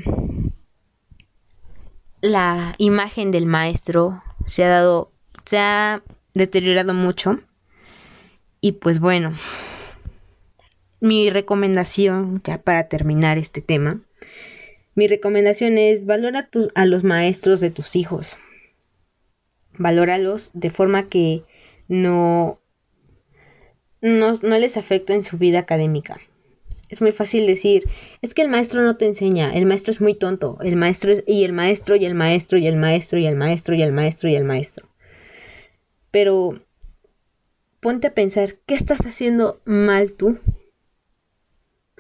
[2.22, 5.12] la imagen del maestro se ha dado
[5.46, 7.40] se ha deteriorado mucho
[8.62, 9.38] y pues bueno,
[11.02, 14.00] mi recomendación ya para terminar este tema
[14.96, 18.38] mi recomendación es valora a los maestros de tus hijos.
[19.78, 21.44] Valóralos de forma que
[21.88, 22.60] no,
[24.02, 26.20] no, les afecte en su vida académica.
[26.90, 27.86] Es muy fácil decir,
[28.22, 31.44] es que el maestro no te enseña, el maestro es muy tonto, el maestro y
[31.44, 34.36] el maestro y el maestro y el maestro y el maestro y el maestro y
[34.36, 34.88] el maestro.
[36.12, 36.62] Pero
[37.80, 40.38] ponte a pensar, ¿qué estás haciendo mal tú?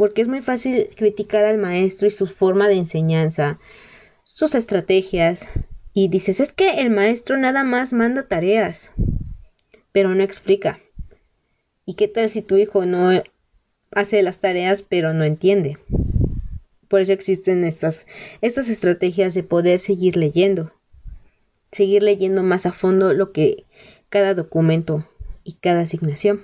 [0.03, 3.57] Porque es muy fácil criticar al maestro y su forma de enseñanza,
[4.25, 5.47] sus estrategias,
[5.93, 8.91] y dices, es que el maestro nada más manda tareas,
[9.93, 10.81] pero no explica.
[11.85, 13.11] ¿Y qué tal si tu hijo no
[13.91, 15.77] hace las tareas pero no entiende?
[16.89, 18.05] Por eso existen estas,
[18.41, 20.73] estas estrategias de poder seguir leyendo,
[21.71, 23.63] seguir leyendo más a fondo lo que
[24.09, 25.07] cada documento
[25.45, 26.41] y cada asignación.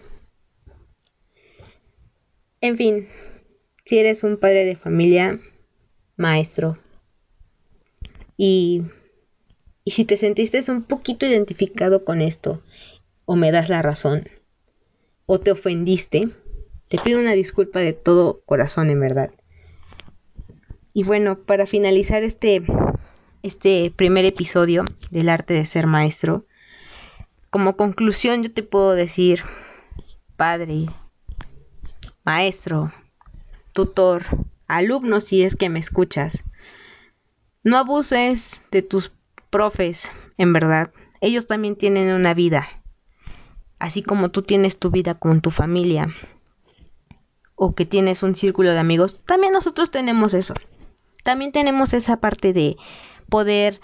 [2.61, 3.09] En fin,
[3.89, 5.39] si eres un padre de familia,
[6.15, 6.77] maestro,
[8.37, 8.83] y,
[9.83, 12.61] y si te sentiste un poquito identificado con esto,
[13.25, 14.29] o me das la razón,
[15.25, 16.29] o te ofendiste,
[16.87, 19.31] te pido una disculpa de todo corazón, en verdad.
[20.93, 22.61] Y bueno, para finalizar este,
[23.41, 26.45] este primer episodio del arte de ser maestro,
[27.49, 29.41] como conclusión yo te puedo decir,
[30.35, 30.85] padre,
[32.23, 32.93] maestro,
[33.73, 34.25] tutor,
[34.67, 36.43] alumno si es que me escuchas.
[37.63, 39.11] No abuses de tus
[39.49, 40.91] profes, en verdad.
[41.21, 42.67] Ellos también tienen una vida.
[43.79, 46.07] Así como tú tienes tu vida con tu familia
[47.55, 50.53] o que tienes un círculo de amigos, también nosotros tenemos eso.
[51.23, 52.77] También tenemos esa parte de
[53.29, 53.81] poder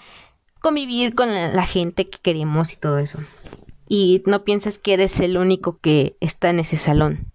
[0.60, 3.18] convivir con la, gente que queremos y todo eso.
[3.88, 7.32] Y no pienses que eres el único que está en ese salón.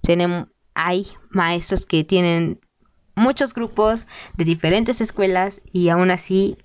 [0.00, 2.60] Tenemos, hay maestros que tienen
[3.14, 4.06] muchos grupos
[4.36, 6.58] de diferentes escuelas y aún así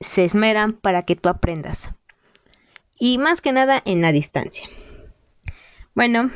[0.00, 1.90] se esmeran para que tú aprendas.
[2.98, 4.68] Y más que nada en la distancia.
[5.94, 6.30] Bueno,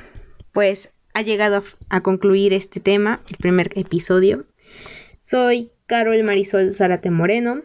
[0.52, 4.46] pues ha llegado a, concluir este tema, el primer episodio.
[5.20, 7.62] Soy Carol Marisol Zárate Moreno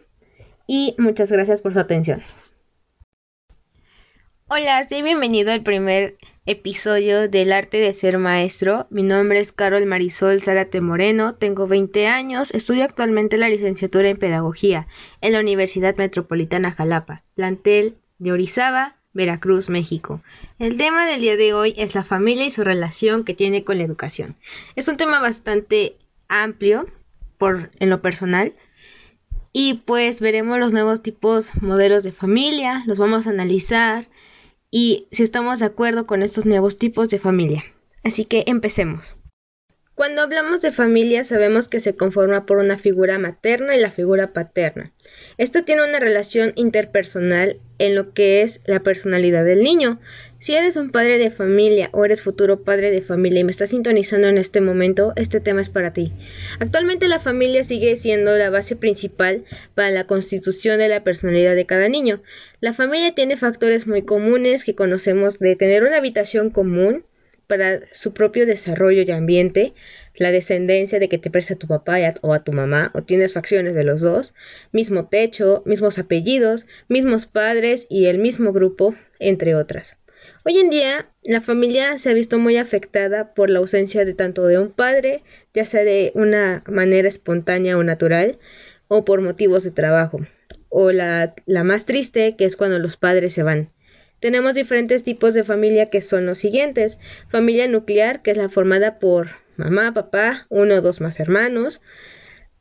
[0.68, 2.22] y muchas gracias por su atención.
[4.48, 6.18] Hola, soy bienvenido al primer
[6.50, 8.88] episodio del arte de ser maestro.
[8.90, 14.18] Mi nombre es Carol Marisol Zárate Moreno, tengo 20 años, estudio actualmente la licenciatura en
[14.18, 14.88] Pedagogía
[15.22, 20.24] en la Universidad Metropolitana Jalapa, plantel de Orizaba, Veracruz, México.
[20.58, 23.78] El tema del día de hoy es la familia y su relación que tiene con
[23.78, 24.36] la educación.
[24.76, 25.98] Es un tema bastante
[26.30, 26.88] amplio
[27.38, 28.56] por en lo personal
[29.54, 34.08] y pues veremos los nuevos tipos modelos de familia, los vamos a analizar
[34.72, 37.64] y si estamos de acuerdo con estos nuevos tipos de familia.
[38.04, 39.16] Así que empecemos.
[40.00, 44.32] Cuando hablamos de familia sabemos que se conforma por una figura materna y la figura
[44.32, 44.94] paterna.
[45.38, 50.00] Esta tiene una relación interpersonal en lo que es la personalidad del niño.
[50.40, 53.72] Si eres un padre de familia o eres futuro padre de familia y me estás
[53.72, 56.14] sintonizando en este momento, este tema es para ti.
[56.62, 59.44] Actualmente la familia sigue siendo la base principal
[59.76, 62.22] para la constitución de la personalidad de cada niño.
[62.62, 67.04] La familia tiene factores muy comunes que conocemos de tener una habitación común,
[67.50, 69.74] para su propio desarrollo y ambiente,
[70.16, 73.74] la descendencia de que te presta tu papá o a tu mamá, o tienes facciones
[73.74, 74.36] de los dos,
[74.72, 79.98] mismo techo, mismos apellidos, mismos padres y el mismo grupo, entre otras.
[80.46, 84.46] Hoy en día, la familia se ha visto muy afectada por la ausencia de tanto
[84.46, 88.38] de un padre, ya sea de una manera espontánea o natural,
[88.88, 90.20] o por motivos de trabajo,
[90.70, 93.72] o la, la más triste, que es cuando los padres se van.
[94.20, 96.98] Tenemos diferentes tipos de familia que son los siguientes.
[97.30, 101.82] Familia nuclear, que es la formada por mamá, papá, uno o dos más hermanos.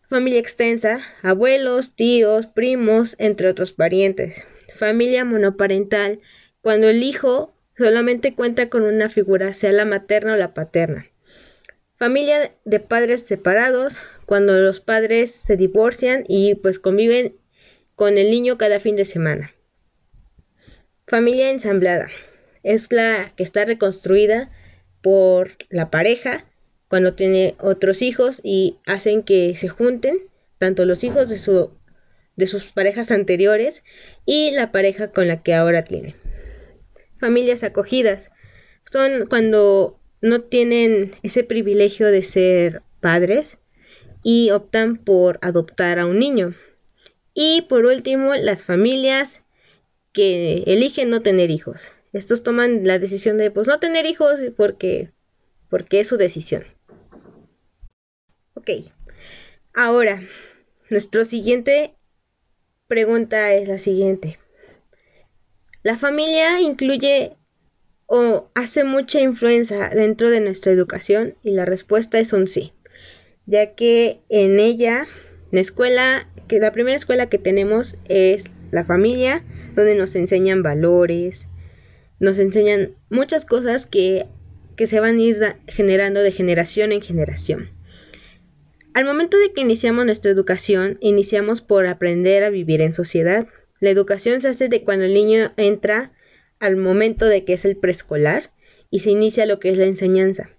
[0.09, 4.44] Familia extensa, abuelos, tíos, primos, entre otros parientes.
[4.79, 6.21] Familia monoparental,
[6.61, 11.07] cuando el hijo solamente cuenta con una figura, sea la materna o la paterna.
[11.97, 17.35] Familia de padres separados, cuando los padres se divorcian y pues conviven
[17.97, 19.53] con el niño cada fin de semana.
[21.09, 22.09] Familia ensamblada.
[22.62, 24.51] Es la que está reconstruida
[25.01, 26.44] por la pareja
[26.88, 30.18] cuando tiene otros hijos y hacen que se junten
[30.59, 31.71] tanto los hijos de, su,
[32.37, 33.85] de sus parejas anteriores
[34.27, 36.14] y la pareja con la que ahora tiene.
[37.18, 38.31] Familias acogidas.
[38.90, 43.59] Son cuando no tienen ese privilegio de ser padres
[44.23, 46.55] y optan por adoptar a un niño.
[47.33, 49.42] Y por último, las familias
[50.12, 51.92] que eligen no tener hijos.
[52.12, 55.11] Estos toman la decisión de pues no tener hijos porque
[55.68, 56.64] porque es su decisión.
[58.55, 58.71] Ok.
[59.75, 60.23] Ahora,
[60.90, 61.94] nuestra siguiente
[62.87, 64.38] pregunta es la siguiente.
[65.83, 67.37] ¿La familia incluye
[68.07, 71.37] o hace mucha influencia dentro de nuestra educación?
[71.42, 72.73] Y la respuesta es un sí,
[73.47, 75.07] ya que en ella,
[75.53, 81.48] la escuela, que la primera escuela que tenemos es la familia, donde nos enseñan valores,
[82.20, 84.26] nos enseñan muchas cosas que,
[84.76, 87.70] que se van a ir generando de generación en generación.
[88.94, 93.46] Al momento de que iniciamos nuestra educación, iniciamos por aprender a vivir en sociedad.
[93.81, 96.12] La educación se hace de cuando el niño entra
[96.59, 98.50] al momento de que es el preescolar
[98.90, 100.50] y se inicia lo que es la enseñanza.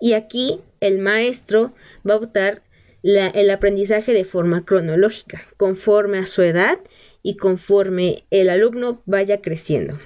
[0.00, 1.74] Y aquí el maestro
[2.08, 2.62] va a optar
[3.02, 6.78] el aprendizaje de forma cronológica, conforme a su edad
[7.22, 9.98] y conforme el alumno vaya creciendo.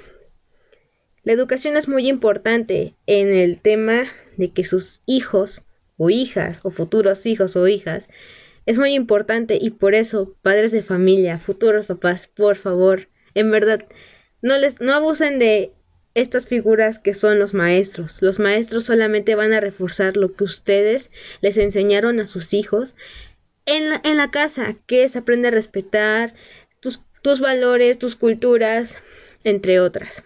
[1.22, 4.04] La educación es muy importante en el tema
[4.36, 5.62] de que sus hijos
[5.96, 8.08] o hijas o futuros hijos o hijas
[8.66, 13.84] es muy importante y por eso padres de familia, futuros papás, por favor, en verdad
[14.42, 15.72] no les no abusen de
[16.14, 18.22] estas figuras que son los maestros.
[18.22, 21.10] Los maestros solamente van a reforzar lo que ustedes
[21.42, 22.94] les enseñaron a sus hijos
[23.66, 26.34] en la, en la casa, que es aprender a respetar,
[27.26, 28.94] tus, valores, tus culturas,
[29.42, 30.22] entre otras.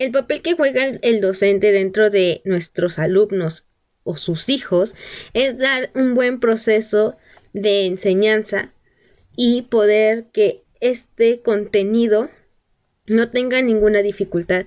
[0.00, 3.64] El papel que juega el docente dentro de nuestros alumnos
[4.02, 4.96] o sus hijos
[5.34, 7.16] es dar un buen proceso
[7.52, 8.72] de enseñanza
[9.36, 12.28] y poder que este contenido
[13.06, 14.66] no tenga ninguna dificultad.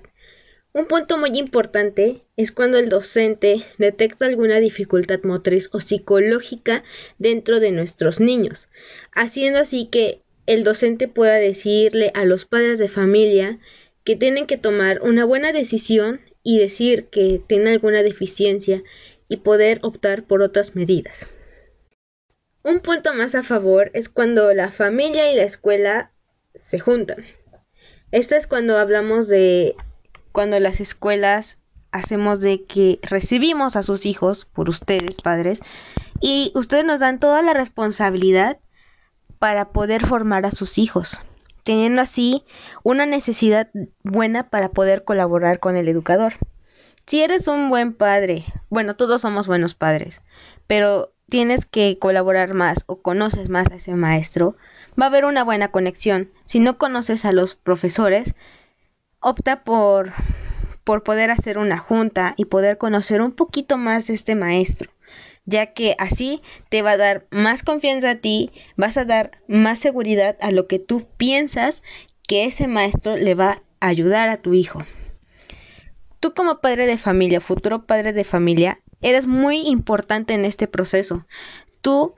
[0.72, 6.86] Un punto muy importante es cuando el docente detecta alguna dificultad motriz o psicológica
[7.20, 8.70] dentro de nuestros niños,
[9.14, 13.60] haciendo así que el docente pueda decirle a los padres de familia
[14.04, 18.84] que tienen que tomar una buena decisión y decir que tiene alguna deficiencia
[19.28, 21.30] y poder optar por otras medidas.
[22.64, 26.12] Un punto más a favor es cuando la familia y la escuela
[26.54, 27.26] se juntan.
[28.12, 29.76] Esto es cuando hablamos de
[30.32, 31.58] cuando las escuelas
[31.92, 35.62] hacemos de que recibimos a sus hijos por ustedes, padres,
[36.20, 38.60] y ustedes nos dan toda la responsabilidad
[39.42, 41.20] para poder formar a sus hijos,
[41.64, 42.46] teniendo así
[42.84, 43.70] una necesidad
[44.04, 46.34] buena para poder colaborar con el educador.
[47.08, 50.22] Si eres un buen padre, bueno, todos somos buenos padres,
[50.68, 54.58] pero tienes que colaborar más o conoces más a ese maestro,
[54.90, 56.30] va a haber una buena conexión.
[56.44, 58.36] Si no conoces a los profesores,
[59.22, 60.12] opta por
[60.84, 64.92] por poder hacer una junta y poder conocer un poquito más de este maestro,
[65.46, 69.80] ya que así te va a dar más confianza a ti, vas a dar más
[69.80, 71.84] seguridad a lo que tú piensas
[72.28, 74.86] que ese maestro le va a ayudar a tu hijo.
[76.20, 81.26] Tú como padre de familia, futuro padre de familia, eres muy importante en este proceso.
[81.82, 82.14] Tú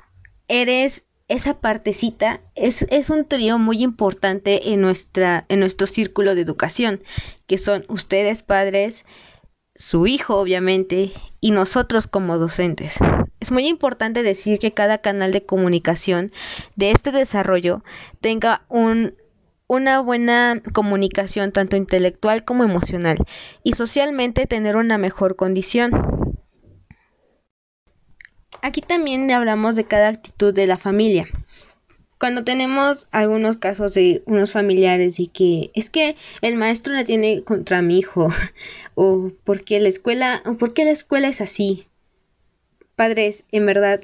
[0.47, 6.41] eres esa partecita, es, es un trío muy importante en, nuestra, en nuestro círculo de
[6.41, 7.01] educación,
[7.47, 9.05] que son ustedes padres,
[9.75, 11.11] su hijo obviamente
[11.41, 12.97] y nosotros como docentes.
[13.39, 16.31] Es muy importante decir que cada canal de comunicación
[16.75, 17.83] de este desarrollo
[18.21, 19.15] tenga un,
[19.67, 23.17] una buena comunicación tanto intelectual como emocional
[23.63, 25.91] y socialmente tener una mejor condición.
[28.61, 31.27] Aquí también hablamos de cada actitud de la familia.
[32.23, 37.43] Cuando tenemos algunos casos de unos familiares y que es que el maestro la tiene
[37.43, 38.29] contra mi hijo
[38.95, 41.85] o porque la escuela o porque la escuela es así.
[42.95, 44.03] Padres, en verdad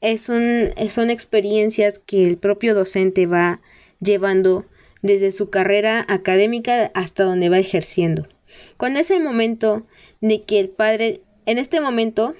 [0.00, 3.60] es son experiencias que el propio docente va
[4.00, 4.64] llevando
[5.02, 8.28] desde su carrera académica hasta donde va ejerciendo.
[8.76, 9.84] Cuando es el momento
[10.20, 12.36] de que el padre, en este momento,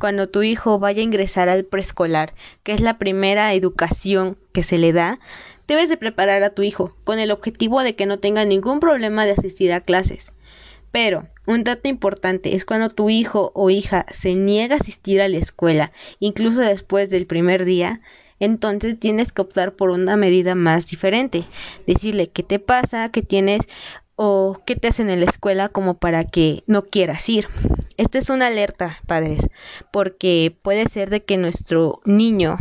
[0.00, 2.32] cuando tu hijo vaya a ingresar al preescolar,
[2.62, 5.20] que es la primera educación que se le da,
[5.68, 9.26] debes de preparar a tu hijo con el objetivo de que no tenga ningún problema
[9.26, 10.32] de asistir a clases.
[10.90, 15.28] Pero un dato importante es cuando tu hijo o hija se niega a asistir a
[15.28, 18.00] la escuela, incluso después del primer día,
[18.40, 21.44] entonces tienes que optar por una medida más diferente.
[21.86, 23.68] Decirle qué te pasa, qué tienes
[24.22, 27.48] o qué te hacen en la escuela como para que no quieras ir.
[27.96, 29.48] Esta es una alerta, padres,
[29.94, 32.58] porque puede ser de que nuestro niño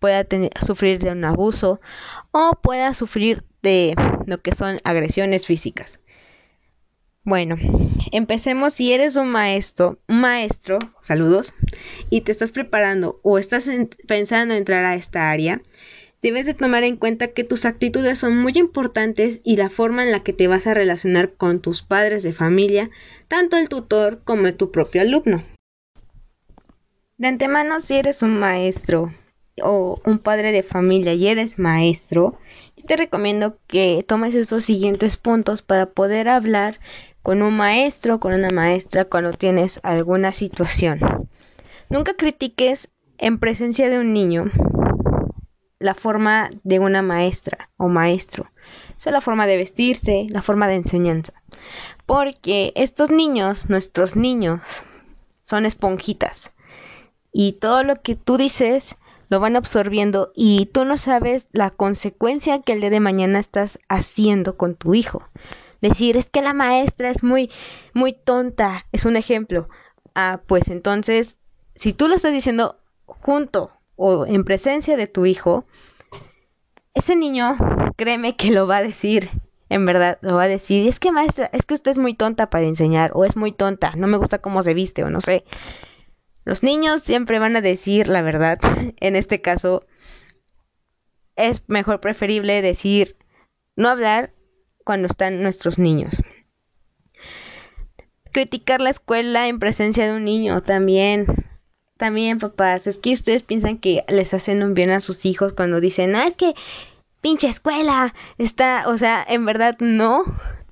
[0.00, 0.26] pueda
[0.66, 1.80] sufrir de un abuso
[2.32, 3.94] o pueda sufrir de
[4.26, 6.00] lo que son agresiones físicas.
[7.22, 7.56] Bueno,
[8.10, 8.74] empecemos.
[8.74, 11.54] Si eres un maestro, un maestro, saludos,
[12.10, 13.70] y te estás preparando o estás
[14.08, 15.62] pensando entrar a esta área,
[16.26, 20.10] debes de tomar en cuenta que tus actitudes son muy importantes y la forma en
[20.10, 22.90] la que te vas a relacionar con tus padres de familia,
[23.28, 25.44] tanto el tutor como tu propio alumno.
[27.16, 29.14] De antemano, si eres un maestro
[29.62, 32.36] o un padre de familia y eres maestro,
[32.76, 36.80] yo te recomiendo que tomes estos siguientes puntos para poder hablar
[37.22, 40.98] con un maestro, con una maestra cuando tienes alguna situación.
[41.88, 44.50] Nunca critiques en presencia de un niño
[45.78, 48.44] la forma de una maestra o maestro.
[48.44, 51.32] O sea, la forma de vestirse, la forma de enseñanza.
[52.06, 54.60] Porque estos niños, nuestros niños,
[55.44, 56.52] son esponjitas.
[57.32, 58.96] Y todo lo que tú dices
[59.28, 63.78] lo van absorbiendo y tú no sabes la consecuencia que el día de mañana estás
[63.88, 65.24] haciendo con tu hijo
[65.80, 67.50] decir es que la maestra es muy,
[67.92, 69.68] muy tonta, es un ejemplo.
[70.14, 71.36] Ah, pues entonces,
[71.74, 75.64] si tú lo estás diciendo junto o en presencia de tu hijo,
[76.94, 77.56] ese niño,
[77.96, 79.30] créeme que lo va a decir,
[79.68, 82.48] en verdad, lo va a decir, es que maestra, es que usted es muy tonta
[82.48, 85.44] para enseñar, o es muy tonta, no me gusta cómo se viste, o no sé.
[86.44, 88.58] Los niños siempre van a decir la verdad.
[89.00, 89.84] En este caso,
[91.34, 93.16] es mejor preferible decir,
[93.74, 94.32] no hablar
[94.84, 96.14] cuando están nuestros niños.
[98.32, 101.26] Criticar la escuela en presencia de un niño también.
[101.96, 105.80] También, papás, es que ustedes piensan que les hacen un bien a sus hijos cuando
[105.80, 106.54] dicen, ah, es que
[107.22, 110.22] pinche escuela está, o sea, en verdad no,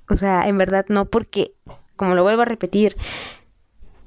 [0.09, 1.53] o sea, en verdad no, porque,
[1.95, 2.95] como lo vuelvo a repetir,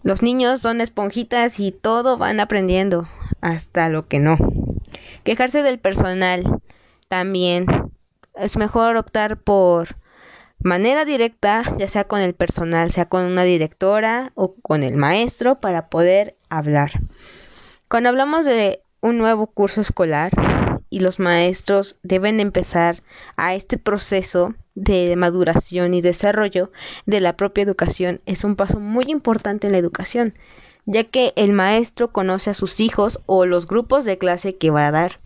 [0.04, 3.08] los niños son esponjitas y todo van aprendiendo,
[3.40, 4.38] hasta lo que no.
[5.24, 6.60] Quejarse del personal
[7.08, 7.66] también
[8.36, 9.96] es mejor optar por
[10.60, 15.56] manera directa, ya sea con el personal, sea con una directora o con el maestro,
[15.56, 16.92] para poder hablar.
[17.88, 20.30] Cuando hablamos de un nuevo curso escolar
[20.90, 23.02] y los maestros deben empezar
[23.38, 26.70] a este proceso de maduración y desarrollo
[27.06, 30.34] de la propia educación, es un paso muy importante en la educación,
[30.84, 34.86] ya que el maestro conoce a sus hijos o los grupos de clase que va
[34.86, 35.20] a dar.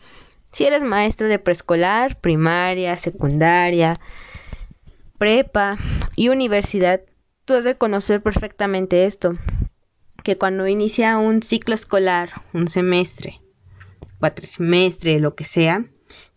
[0.52, 3.94] Si eres maestro de preescolar, primaria, secundaria,
[5.18, 5.78] prepa
[6.14, 7.00] y universidad,
[7.44, 9.32] tú has de conocer perfectamente esto,
[10.24, 13.40] que cuando inicia un ciclo escolar, un semestre,
[14.18, 15.84] cuatrimestre, lo que sea,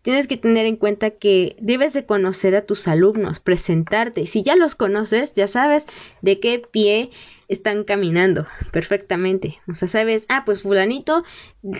[0.02, 4.26] tienes que tener en cuenta que debes de conocer a tus alumnos, presentarte.
[4.26, 5.86] Si ya los conoces, ya sabes
[6.22, 7.12] de qué pie
[7.48, 9.60] están caminando perfectamente.
[9.68, 11.24] O sea, sabes, ah, pues fulanito,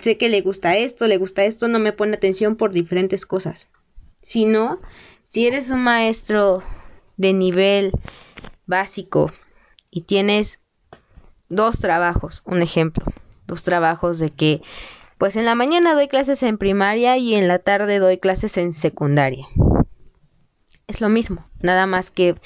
[0.02, 3.68] sé que le gusta esto, le gusta esto, no me pone atención por diferentes cosas.
[4.22, 4.80] Si no,
[5.28, 6.62] si eres un maestro
[7.16, 7.92] de nivel
[8.66, 9.32] básico
[9.90, 10.60] y tienes
[11.48, 13.04] dos trabajos, un ejemplo,
[13.46, 14.62] dos trabajos de que
[15.18, 18.74] pues en la mañana doy clases en primaria y en la tarde doy clases en
[18.74, 19.46] secundaria.
[20.86, 22.36] Es lo mismo, nada más que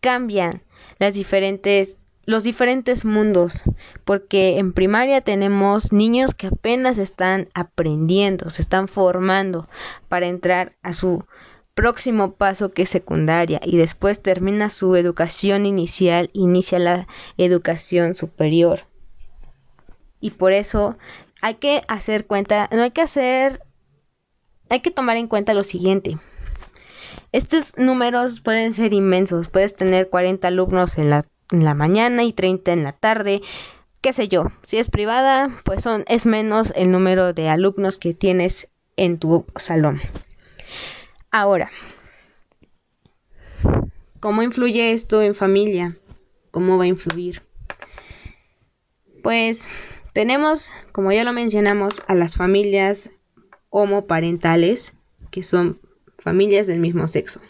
[0.00, 0.62] cambian
[0.98, 3.64] las diferentes los diferentes mundos,
[4.04, 9.68] porque en primaria tenemos niños que apenas están aprendiendo, se están formando
[10.08, 11.24] para entrar a su
[11.80, 17.06] próximo paso que es secundaria y después termina su educación inicial, inicia la
[17.38, 18.80] educación superior.
[20.20, 20.98] Y por eso
[21.40, 23.62] hay que hacer cuenta, no hay que hacer,
[24.68, 26.18] hay que tomar en cuenta lo siguiente.
[27.32, 32.34] Estos números pueden ser inmensos, puedes tener 40 alumnos en la, en la mañana y
[32.34, 33.40] 30 en la tarde,
[34.02, 34.52] qué sé yo.
[34.64, 38.68] Si es privada, pues son, es menos el número de alumnos que tienes
[38.98, 40.02] en tu salón.
[41.32, 41.70] Ahora,
[44.18, 45.96] ¿cómo influye esto en familia?
[46.50, 47.42] ¿Cómo va a influir?
[49.22, 49.68] Pues
[50.12, 53.10] tenemos, como ya lo mencionamos, a las familias
[53.68, 54.94] homoparentales,
[55.30, 55.80] que son
[56.18, 57.40] familias del mismo sexo.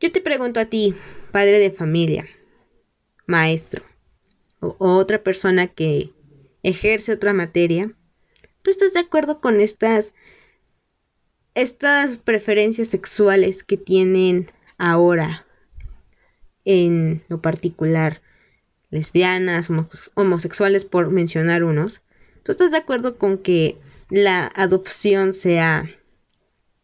[0.00, 0.96] Yo te pregunto a ti,
[1.30, 2.26] padre de familia,
[3.26, 3.84] maestro,
[4.58, 6.10] o, otra persona que
[6.64, 7.92] ejerce otra materia,
[8.62, 10.12] ¿tú estás de acuerdo con estas,
[11.60, 15.44] estas preferencias sexuales que tienen ahora
[16.64, 18.22] en lo particular
[18.90, 19.68] lesbianas,
[20.14, 22.00] homosexuales, por mencionar unos,
[22.44, 23.76] ¿tú estás de acuerdo con que
[24.08, 25.90] la adopción sea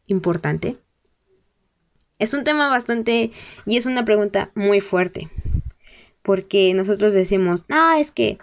[0.07, 0.77] importante?
[2.19, 3.31] Es un tema bastante
[3.67, 5.31] y es una pregunta muy fuerte,
[6.23, 8.39] porque nosotros decimos, no, es que,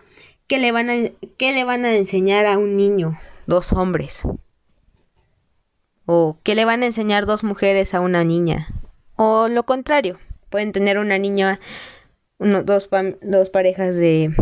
[0.47, 4.23] ¿qué le van a, qué le van a enseñar a un niño, dos hombres?
[6.05, 8.67] ¿O qué le van a enseñar dos mujeres a una niña?
[9.15, 10.17] O lo contrario,
[10.49, 11.59] pueden tener una niña
[12.39, 12.89] dos,
[13.21, 14.33] dos parejas de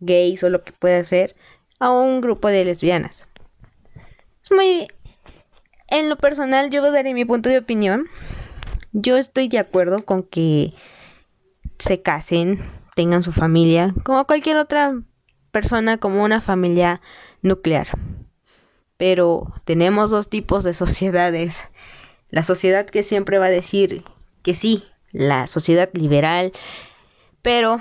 [0.00, 1.34] gays o lo que pueda ser
[1.78, 3.26] a un grupo de lesbianas.
[4.42, 4.88] Es muy...
[5.88, 8.06] En lo personal yo daré mi punto de opinión.
[8.92, 10.74] Yo estoy de acuerdo con que
[11.78, 12.60] se casen,
[12.94, 14.94] tengan su familia, como cualquier otra
[15.50, 17.00] persona, como una familia
[17.42, 17.88] nuclear.
[18.96, 21.64] Pero tenemos dos tipos de sociedades.
[22.30, 24.04] La sociedad que siempre va a decir
[24.42, 26.52] que sí, la sociedad liberal,
[27.42, 27.80] pero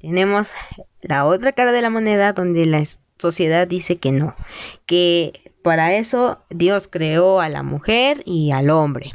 [0.00, 0.52] tenemos
[1.00, 2.84] la otra cara de la moneda donde la
[3.18, 4.36] sociedad dice que no,
[4.84, 9.12] que para eso Dios creó a la mujer y al hombre.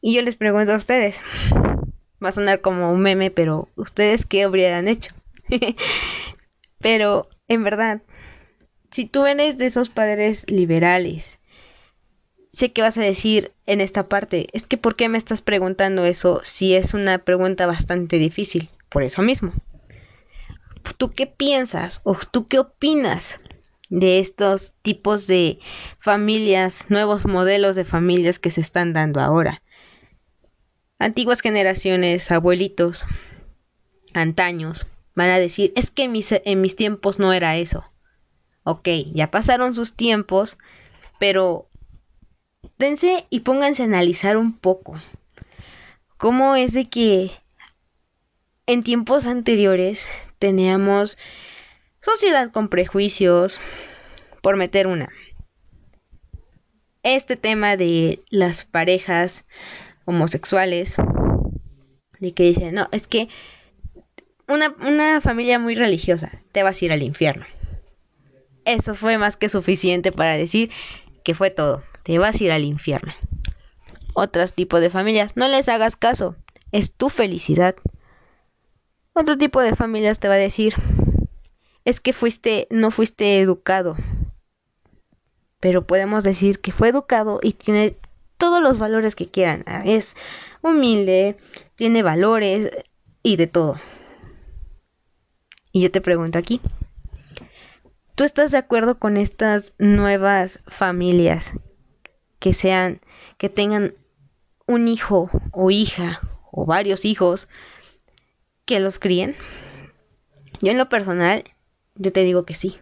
[0.00, 1.18] Y yo les pregunto a ustedes,
[2.22, 5.14] va a sonar como un meme, pero ustedes qué habrían hecho.
[6.78, 8.02] pero en verdad,
[8.94, 11.40] si tú eres de esos padres liberales
[12.52, 16.04] sé que vas a decir en esta parte, es que ¿por qué me estás preguntando
[16.04, 18.70] eso si es una pregunta bastante difícil?
[18.90, 19.52] Por eso mismo.
[20.96, 23.40] ¿Tú qué piensas o tú qué opinas
[23.88, 25.58] de estos tipos de
[25.98, 29.60] familias, nuevos modelos de familias que se están dando ahora?
[31.00, 33.04] Antiguas generaciones, abuelitos,
[34.12, 34.86] antaños,
[35.16, 37.84] van a decir, es que en mis, en mis tiempos no era eso.
[38.64, 40.58] Ok, ya pasaron sus tiempos,
[41.18, 41.68] pero
[42.78, 45.00] dense y pónganse a analizar un poco
[46.16, 47.30] cómo es de que
[48.66, 50.08] en tiempos anteriores
[50.38, 51.18] teníamos
[52.00, 53.60] sociedad con prejuicios,
[54.42, 55.08] por meter una.
[57.02, 59.44] Este tema de las parejas
[60.04, 60.96] homosexuales,
[62.20, 63.28] de que dicen, no, es que
[64.46, 67.46] una, una familia muy religiosa, te vas a ir al infierno.
[68.64, 70.70] Eso fue más que suficiente para decir
[71.22, 73.12] que fue todo te vas a ir al infierno.
[74.14, 76.36] Otros tipos de familias, no les hagas caso,
[76.70, 77.74] es tu felicidad.
[79.14, 80.74] Otro tipo de familias te va a decir,
[81.84, 83.96] es que fuiste, no fuiste educado.
[85.58, 87.96] Pero podemos decir que fue educado y tiene
[88.36, 89.64] todos los valores que quieran.
[89.84, 90.14] Es
[90.62, 91.36] humilde,
[91.76, 92.70] tiene valores
[93.22, 93.80] y de todo.
[95.72, 96.60] Y yo te pregunto aquí,
[98.14, 101.52] ¿tú estás de acuerdo con estas nuevas familias
[102.38, 103.00] que sean,
[103.38, 103.94] que tengan
[104.66, 107.48] un hijo o hija o varios hijos
[108.64, 109.34] que los críen?
[110.60, 111.44] Yo en lo personal,
[111.96, 112.78] yo te digo que sí.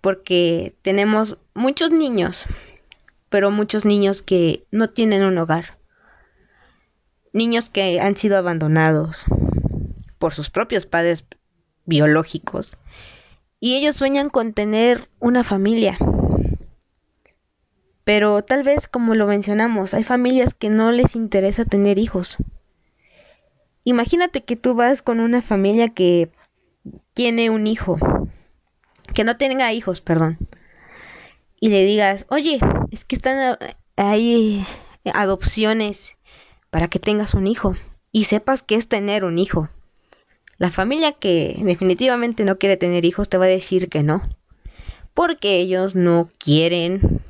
[0.00, 2.46] Porque tenemos muchos niños,
[3.28, 5.78] pero muchos niños que no tienen un hogar.
[7.32, 9.24] Niños que han sido abandonados
[10.18, 11.26] por sus propios padres
[11.84, 12.76] biológicos.
[13.64, 15.96] Y ellos sueñan con tener una familia.
[18.02, 22.38] Pero tal vez, como lo mencionamos, hay familias que no les interesa tener hijos.
[23.84, 26.32] Imagínate que tú vas con una familia que
[27.14, 27.98] tiene un hijo,
[29.14, 30.38] que no tenga hijos, perdón,
[31.60, 32.58] y le digas, oye,
[32.90, 33.58] es que están
[33.94, 34.66] ahí
[35.14, 36.16] adopciones
[36.70, 37.76] para que tengas un hijo
[38.10, 39.68] y sepas que es tener un hijo.
[40.62, 44.22] La familia que definitivamente no quiere tener hijos te va a decir que no,
[45.12, 47.20] porque ellos no quieren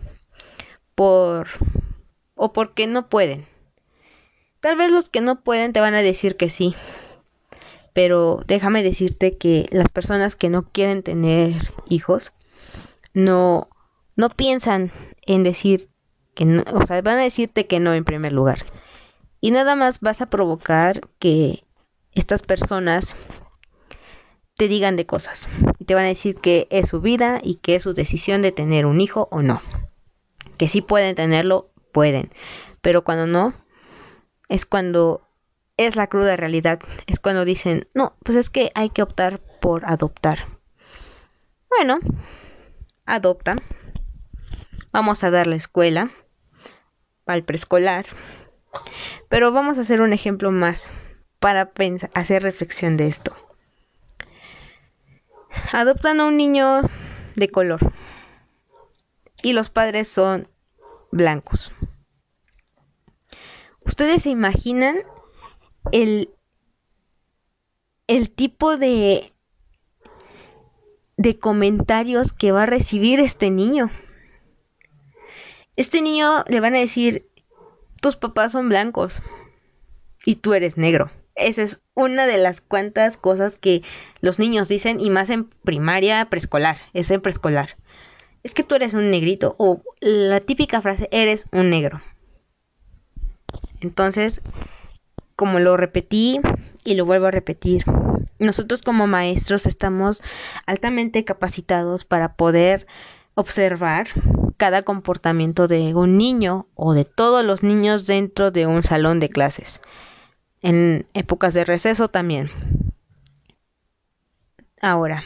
[0.95, 1.49] por
[2.35, 3.47] o porque no pueden.
[4.61, 6.75] Tal vez los que no pueden te van a decir que sí,
[7.95, 11.55] pero déjame decirte que las personas que no quieren tener
[11.89, 12.35] hijos
[13.15, 13.71] no
[14.15, 15.89] no piensan en decir
[16.35, 18.67] que no, o sea, van a decirte que no en primer lugar.
[19.41, 21.65] Y nada más vas a provocar que
[22.15, 23.17] estas personas
[24.57, 25.49] te digan de cosas
[25.79, 28.53] y te van a decir que es su vida y que es su decisión de
[28.53, 29.61] tener un hijo o no.
[30.59, 32.31] Que si pueden tenerlo, pueden,
[32.81, 33.55] pero cuando no
[34.49, 35.27] es cuando
[35.77, 36.81] es la cruda realidad.
[37.07, 40.47] Es cuando dicen, no, pues es que hay que optar por adoptar.
[41.69, 41.99] Bueno,
[43.07, 43.57] adopta.
[44.93, 46.11] Vamos a dar la escuela,
[47.27, 48.07] al preescolar.
[49.29, 50.91] Pero vamos a hacer un ejemplo más
[51.43, 51.73] para
[52.15, 53.35] hacer reflexión de esto.
[55.73, 56.83] Adoptan a un niño
[57.35, 57.93] de color
[59.43, 60.47] y los padres son
[61.11, 61.73] blancos.
[63.85, 64.99] ¿Ustedes se imaginan
[65.91, 66.31] el,
[68.07, 69.33] el tipo de,
[71.17, 73.91] de comentarios que va a recibir este niño.
[75.75, 77.29] Este niño le van a decir,
[78.01, 79.21] tus papás son blancos
[80.25, 81.11] y tú eres negro.
[81.35, 83.83] Esa es una de las cuantas cosas que
[84.21, 87.77] los niños dicen y más en primaria, preescolar, es en preescolar.
[88.43, 92.03] Es que tú eres un negrito o la típica frase, eres un negro.
[93.81, 94.41] Entonces,
[95.37, 96.41] como lo repetí
[96.85, 97.85] y lo vuelvo a repetir,
[98.39, 100.23] nosotros como maestros estamos
[100.67, 102.87] altamente capacitados para poder
[103.35, 104.09] observar
[104.57, 109.31] cada comportamiento de un niño o de todos los niños dentro de un salón de
[109.31, 109.81] clases.
[110.63, 112.51] En épocas de receso también.
[114.81, 115.25] Ahora,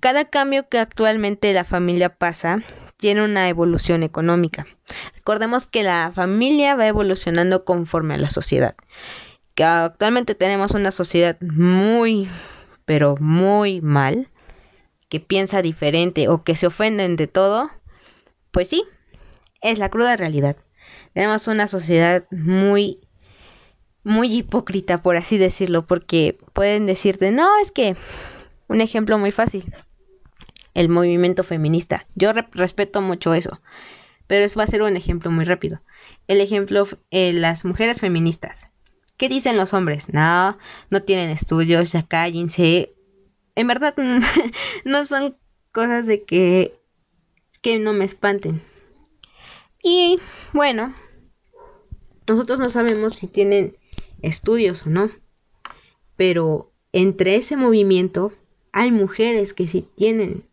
[0.00, 2.62] cada cambio que actualmente la familia pasa
[2.98, 4.66] tiene una evolución económica.
[5.14, 8.74] Recordemos que la familia va evolucionando conforme a la sociedad.
[9.54, 12.28] Que actualmente tenemos una sociedad muy,
[12.84, 14.28] pero muy mal,
[15.08, 17.70] que piensa diferente o que se ofenden de todo.
[18.50, 18.84] Pues sí,
[19.60, 20.56] es la cruda realidad.
[21.12, 23.00] Tenemos una sociedad muy
[24.04, 27.96] muy hipócrita, por así decirlo, porque pueden decirte, no, es que
[28.68, 29.72] un ejemplo muy fácil
[30.78, 32.06] el movimiento feminista.
[32.14, 33.60] Yo respeto mucho eso,
[34.28, 35.80] pero eso va a ser un ejemplo muy rápido.
[36.28, 38.68] El ejemplo, eh, las mujeres feministas.
[39.16, 40.08] ¿Qué dicen los hombres?
[40.12, 40.56] No,
[40.90, 42.94] no tienen estudios, ya cállense.
[43.56, 43.94] En verdad,
[44.84, 45.36] no son
[45.72, 46.78] cosas de que,
[47.60, 48.62] que no me espanten.
[49.82, 50.20] Y
[50.52, 50.94] bueno,
[52.28, 53.76] nosotros no sabemos si tienen
[54.22, 55.10] estudios o no,
[56.16, 58.32] pero entre ese movimiento
[58.72, 60.44] hay mujeres que sí tienen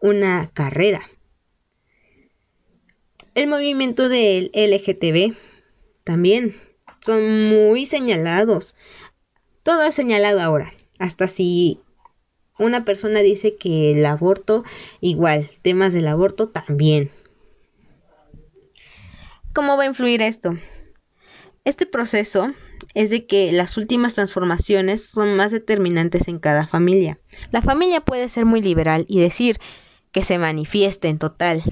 [0.00, 1.02] una carrera.
[3.34, 5.36] El movimiento del LGTB
[6.04, 6.56] también
[7.00, 8.74] son muy señalados.
[9.62, 10.72] Todo es señalado ahora.
[10.98, 11.80] Hasta si
[12.58, 14.64] una persona dice que el aborto,
[15.00, 17.10] igual, temas del aborto también.
[19.54, 20.54] ¿Cómo va a influir esto?
[21.64, 22.54] Este proceso
[22.94, 27.18] es de que las últimas transformaciones son más determinantes en cada familia.
[27.52, 29.58] La familia puede ser muy liberal y decir,
[30.12, 31.62] que se manifiesten total,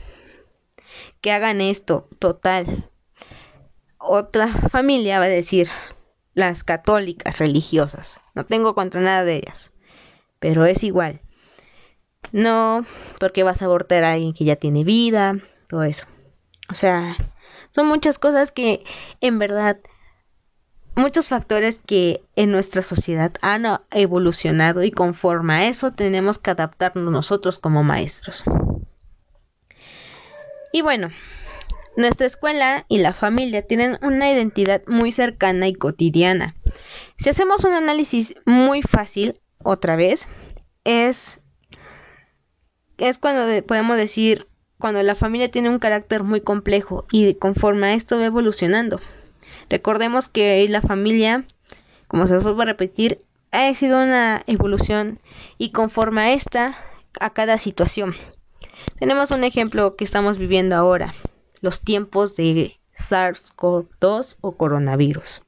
[1.20, 2.91] que hagan esto total.
[3.99, 5.68] Otra familia va a decir
[6.34, 8.20] las católicas religiosas.
[8.34, 9.72] No tengo contra nada de ellas,
[10.39, 11.20] pero es igual.
[12.30, 12.86] No,
[13.18, 16.07] porque vas a abortar a alguien que ya tiene vida, todo eso.
[16.70, 17.16] O sea,
[17.79, 18.83] son muchas cosas que
[19.20, 19.79] en verdad
[20.97, 27.12] muchos factores que en nuestra sociedad han evolucionado y conforme a eso tenemos que adaptarnos
[27.12, 28.43] nosotros como maestros.
[30.72, 31.11] Y bueno,
[31.97, 36.55] Nuestra escuela y la familia tienen una identidad muy cercana y cotidiana.
[37.16, 40.29] Si hacemos un análisis muy fácil, otra vez,
[40.85, 41.41] es,
[42.99, 44.47] es cuando podemos decir
[44.79, 49.01] cuando la familia tiene un carácter muy complejo y conforme a esto va evolucionando.
[49.68, 51.45] Recordemos que la familia,
[52.07, 53.18] como se os vuelvo a repetir,
[53.51, 55.18] ha sido una evolución
[55.59, 56.79] y conforme a esta,
[57.20, 58.14] a cada situación.
[58.99, 61.14] Tenemos un ejemplo que estamos viviendo ahora,
[61.61, 65.43] los tiempos de SARS-CoV-2 o coronavirus.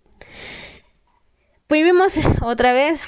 [1.67, 3.05] Pues vimos otra vez,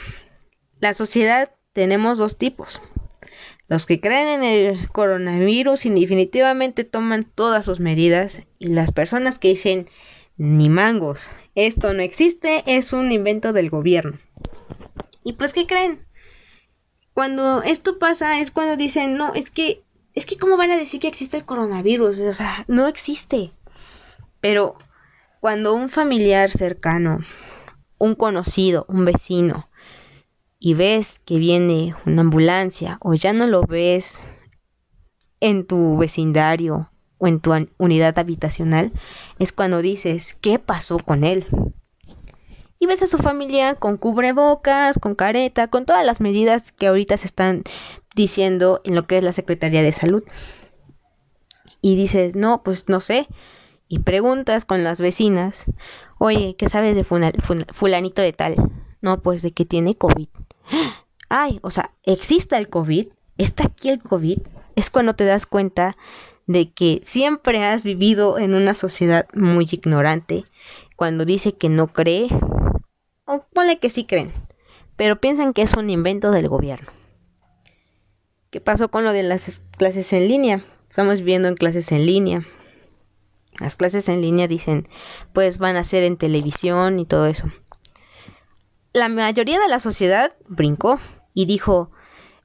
[0.80, 2.80] la sociedad tenemos dos tipos.
[3.68, 9.38] Los que creen en el coronavirus y definitivamente toman todas sus medidas y las personas
[9.38, 9.86] que dicen
[10.36, 14.18] ni mangos, esto no existe, es un invento del gobierno.
[15.24, 16.04] ¿Y pues qué creen?
[17.14, 19.82] Cuando esto pasa es cuando dicen, no, es que
[20.14, 23.52] es que cómo van a decir que existe el coronavirus, o sea, no existe.
[24.40, 24.76] Pero
[25.40, 27.20] cuando un familiar cercano,
[27.98, 29.68] un conocido, un vecino,
[30.64, 34.28] y ves que viene una ambulancia o ya no lo ves
[35.40, 36.88] en tu vecindario
[37.18, 38.92] o en tu unidad habitacional,
[39.40, 41.46] es cuando dices, ¿qué pasó con él?
[42.78, 47.16] Y ves a su familia con cubrebocas, con careta, con todas las medidas que ahorita
[47.16, 47.64] se están
[48.14, 50.22] diciendo en lo que es la Secretaría de Salud.
[51.80, 53.26] Y dices, no, pues no sé.
[53.88, 55.64] Y preguntas con las vecinas,
[56.18, 58.54] oye, ¿qué sabes de fulanito de tal?
[59.00, 60.28] No, pues de que tiene COVID.
[61.28, 63.08] Ay, o sea, ¿existe el COVID?
[63.38, 64.38] ¿Está aquí el COVID?
[64.76, 65.96] Es cuando te das cuenta
[66.46, 70.44] de que siempre has vivido en una sociedad muy ignorante,
[70.96, 72.28] cuando dice que no cree,
[73.24, 74.32] o pone que sí creen,
[74.96, 76.90] pero piensan que es un invento del gobierno.
[78.50, 80.64] ¿Qué pasó con lo de las clases en línea?
[80.90, 82.46] Estamos viendo en clases en línea.
[83.58, 84.88] Las clases en línea dicen,
[85.32, 87.50] pues van a ser en televisión y todo eso.
[88.92, 91.00] La mayoría de la sociedad brincó
[91.32, 91.90] y dijo,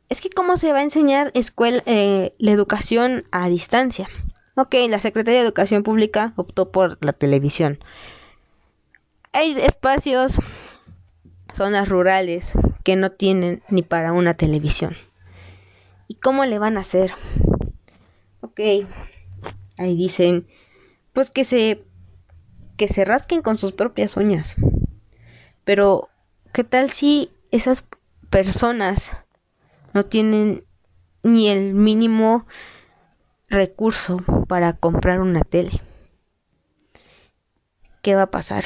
[0.08, 4.08] es que cómo se va a enseñar escuela, eh, la educación a distancia.
[4.56, 7.80] Ok, la Secretaría de Educación Pública optó por la televisión.
[9.34, 10.40] Hay espacios,
[11.54, 14.96] zonas rurales que no tienen ni para una televisión.
[16.08, 17.12] ¿Y cómo le van a hacer?
[18.40, 18.60] Ok,
[19.78, 20.48] ahí dicen,
[21.12, 21.84] pues que se
[22.78, 24.56] que se rasquen con sus propias uñas.
[25.66, 26.10] Pero
[26.54, 27.86] ¿qué tal si esas
[28.30, 29.12] personas
[29.94, 30.64] no tienen
[31.24, 32.46] ni el mínimo
[33.50, 34.18] recurso
[34.48, 35.82] para comprar una tele?
[38.02, 38.66] ¿Qué va a pasar?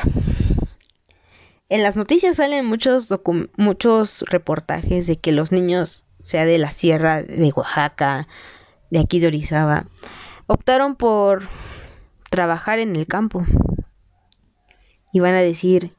[1.69, 3.13] En las noticias salen muchos
[3.57, 8.27] muchos reportajes de que los niños sea de la sierra de Oaxaca,
[8.89, 9.87] de aquí de Orizaba,
[10.47, 11.47] optaron por
[12.29, 13.45] trabajar en el campo.
[15.13, 15.95] Y van a decir,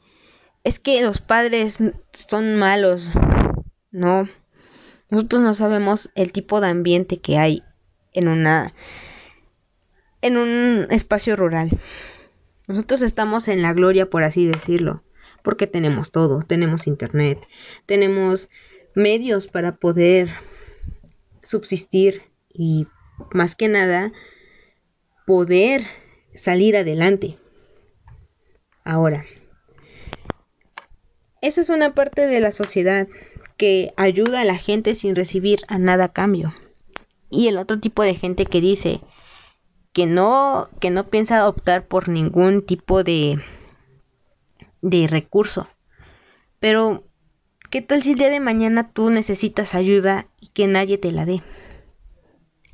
[0.64, 1.78] es que los padres
[2.12, 3.10] son malos.
[3.90, 4.28] No,
[5.10, 7.62] nosotros no sabemos el tipo de ambiente que hay
[8.12, 8.72] en una
[10.20, 11.70] en un espacio rural.
[12.68, 15.02] Nosotros estamos en la gloria, por así decirlo,
[15.42, 17.38] porque tenemos todo, tenemos internet,
[17.86, 18.48] tenemos
[18.94, 20.30] medios para poder
[21.42, 22.86] subsistir y
[23.32, 24.12] más que nada
[25.26, 25.86] poder
[26.34, 27.36] salir adelante.
[28.84, 29.24] Ahora,
[31.42, 33.06] esa es una parte de la sociedad
[33.58, 36.54] que ayuda a la gente sin recibir a nada a cambio.
[37.28, 39.00] Y el otro tipo de gente que dice
[39.92, 43.38] que no que no piensa optar por ningún tipo de
[44.80, 45.68] de recurso.
[46.58, 47.04] Pero
[47.72, 51.24] ¿Qué tal si el día de mañana tú necesitas ayuda y que nadie te la
[51.24, 51.40] dé?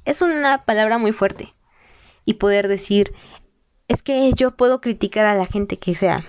[0.04, 1.54] Es una palabra muy fuerte.
[2.24, 3.14] Y poder decir,
[3.86, 6.26] es que yo puedo criticar a la gente que sea.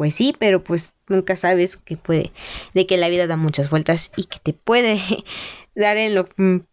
[0.00, 2.32] Pues sí, pero pues nunca sabes que puede,
[2.72, 4.98] de que la vida da muchas vueltas y que te puede
[5.74, 6.66] dar en lo en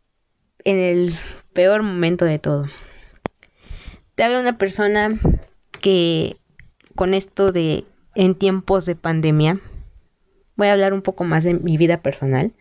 [0.64, 1.20] el
[1.52, 2.68] peor momento de todo.
[4.16, 5.20] Te habla una persona
[5.82, 6.38] que
[6.96, 7.84] con esto de
[8.16, 9.60] en tiempos de pandemia
[10.56, 12.54] voy a hablar un poco más de mi vida personal.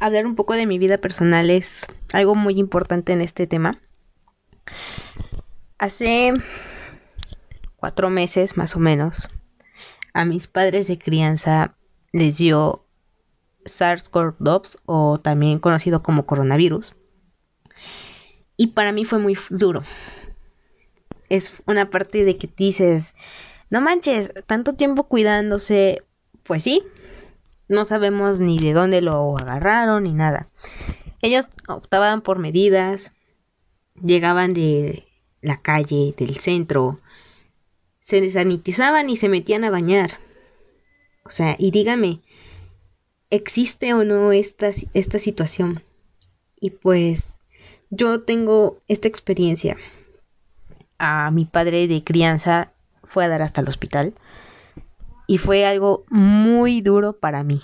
[0.00, 3.80] Hablar un poco de mi vida personal es algo muy importante en este tema.
[5.78, 6.34] Hace
[7.80, 9.30] cuatro meses más o menos,
[10.12, 11.74] a mis padres de crianza
[12.12, 12.84] les dio
[13.64, 16.94] SARS-CoV-2 o también conocido como coronavirus.
[18.56, 19.82] Y para mí fue muy duro.
[21.28, 23.14] Es una parte de que dices,
[23.70, 26.02] no manches, tanto tiempo cuidándose,
[26.42, 26.82] pues sí,
[27.68, 30.48] no sabemos ni de dónde lo agarraron ni nada.
[31.22, 33.12] Ellos optaban por medidas,
[34.02, 35.06] llegaban de
[35.40, 37.00] la calle, del centro,
[38.10, 40.18] se desanitizaban y se metían a bañar.
[41.24, 42.18] O sea, y dígame,
[43.30, 45.84] ¿existe o no esta, esta situación?
[46.58, 47.38] Y pues
[47.88, 49.76] yo tengo esta experiencia.
[50.98, 52.72] A mi padre de crianza
[53.04, 54.14] fue a dar hasta el hospital
[55.28, 57.62] y fue algo muy duro para mí.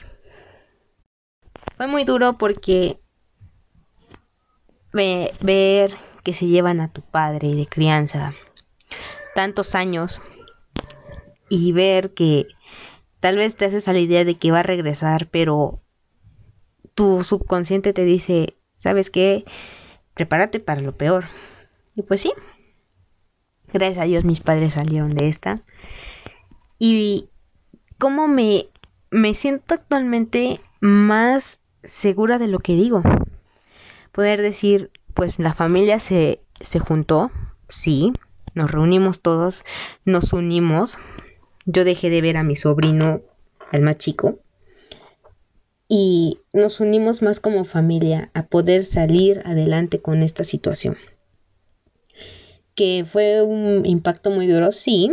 [1.76, 3.00] Fue muy duro porque
[4.92, 5.90] ver
[6.22, 8.32] que se llevan a tu padre de crianza
[9.36, 10.22] tantos años
[11.48, 12.46] y ver que
[13.20, 15.80] tal vez te haces a la idea de que va a regresar, pero
[16.94, 19.44] tu subconsciente te dice, ¿sabes qué?
[20.14, 21.26] Prepárate para lo peor.
[21.94, 22.32] Y pues sí,
[23.72, 25.62] gracias a Dios mis padres salieron de esta.
[26.78, 27.28] Y
[27.98, 28.66] cómo me,
[29.10, 33.02] me siento actualmente más segura de lo que digo.
[34.12, 37.30] Poder decir, pues la familia se, se juntó,
[37.68, 38.12] sí,
[38.54, 39.64] nos reunimos todos,
[40.04, 40.98] nos unimos.
[41.66, 43.20] Yo dejé de ver a mi sobrino,
[43.72, 44.38] el más chico,
[45.88, 50.96] y nos unimos más como familia a poder salir adelante con esta situación.
[52.74, 55.12] Que fue un impacto muy duro, sí,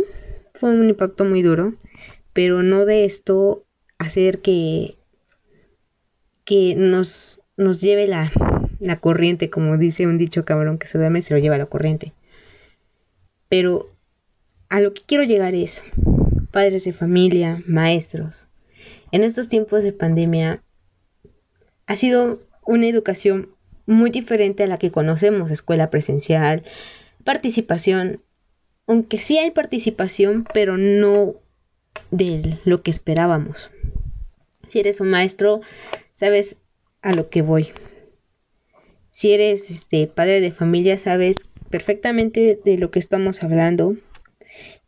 [0.54, 1.74] fue un impacto muy duro,
[2.32, 3.64] pero no de esto
[3.98, 4.96] hacer que,
[6.44, 8.30] que nos, nos lleve la,
[8.80, 12.12] la corriente, como dice un dicho cabrón que se duerme se lo lleva la corriente.
[13.48, 13.90] Pero
[14.68, 15.82] a lo que quiero llegar es,
[16.54, 18.46] padres de familia, maestros,
[19.10, 20.62] en estos tiempos de pandemia
[21.86, 23.48] ha sido una educación
[23.86, 26.62] muy diferente a la que conocemos, escuela presencial,
[27.24, 28.22] participación,
[28.86, 31.34] aunque sí hay participación, pero no
[32.12, 33.72] de lo que esperábamos.
[34.68, 35.60] Si eres un maestro,
[36.14, 36.54] sabes
[37.02, 37.70] a lo que voy.
[39.10, 41.34] Si eres este padre de familia, sabes
[41.68, 43.96] perfectamente de lo que estamos hablando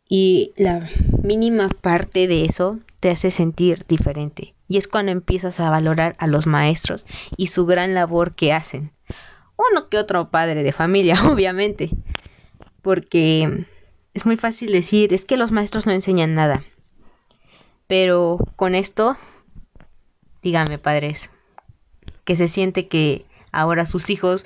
[0.09, 0.89] y la
[1.23, 4.53] mínima parte de eso te hace sentir diferente.
[4.67, 7.05] Y es cuando empiezas a valorar a los maestros
[7.35, 8.91] y su gran labor que hacen.
[9.57, 11.89] Uno que otro padre de familia, obviamente.
[12.81, 13.65] Porque
[14.13, 16.63] es muy fácil decir, es que los maestros no enseñan nada.
[17.87, 19.17] Pero con esto,
[20.41, 21.29] dígame padres,
[22.25, 24.45] que se siente que ahora sus hijos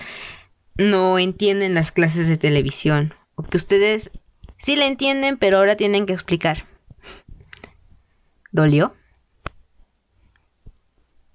[0.78, 4.12] no entienden las clases de televisión o que ustedes
[4.62, 6.66] sí la entienden pero ahora tienen que explicar.
[8.52, 8.94] ¿Dolió?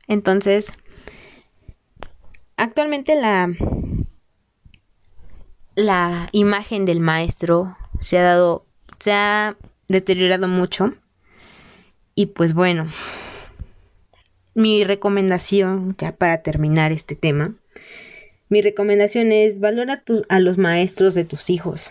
[0.06, 0.72] Entonces,
[2.56, 3.50] actualmente la
[5.74, 8.66] la imagen del maestro se ha dado
[8.98, 9.56] se ha
[9.88, 10.94] deteriorado mucho
[12.14, 12.90] y pues bueno,
[14.54, 17.54] mi recomendación, ya para terminar este tema,
[18.48, 21.90] mi recomendación es valora a los maestros de tus hijos.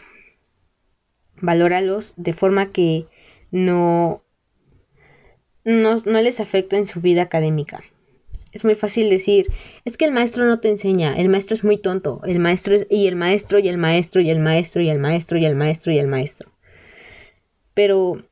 [1.41, 3.07] Valóralos de forma que
[3.51, 4.23] no,
[5.63, 7.83] no, no les afecte en su vida académica.
[8.55, 9.51] Es muy fácil decir,
[9.83, 13.07] es que el maestro no te enseña, el maestro es muy tonto, el maestro y
[13.07, 15.99] el maestro y el maestro y el maestro y el maestro y el maestro y
[15.99, 16.51] el maestro.
[17.73, 18.23] Pero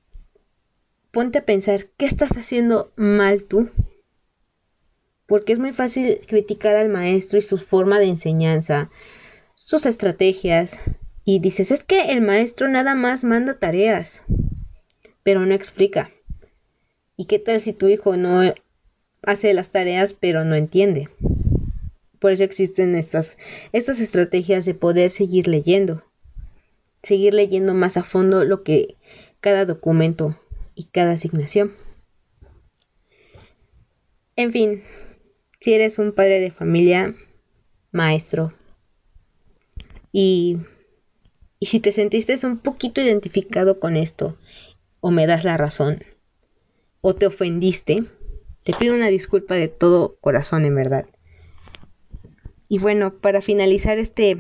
[1.12, 3.70] ponte a pensar, ¿qué estás haciendo mal tú?
[5.28, 8.90] Porque es muy fácil criticar al maestro y su forma de enseñanza,
[9.56, 10.80] sus estrategias,
[11.26, 14.22] y dices, es que el maestro nada más manda tareas,
[15.24, 16.12] pero no explica.
[17.16, 18.42] ¿Y qué tal si tu hijo no
[19.22, 21.10] hace las tareas pero no entiende?
[22.20, 23.38] Por eso existen estas,
[23.72, 26.04] estas estrategias de poder seguir leyendo,
[27.02, 28.96] seguir leyendo más a fondo lo que
[29.40, 30.40] cada documento
[30.76, 31.74] y cada asignación.
[34.36, 34.84] En fin,
[35.60, 37.16] si eres un padre de familia,
[37.92, 38.54] maestro,
[40.12, 40.58] y,
[41.64, 44.38] y si te sentiste un poquito identificado con esto,
[45.00, 46.04] o me das la razón,
[47.00, 48.04] o te ofendiste,
[48.66, 51.06] te pido una disculpa de todo corazón, en verdad.
[52.68, 54.38] Y bueno, para finalizar este,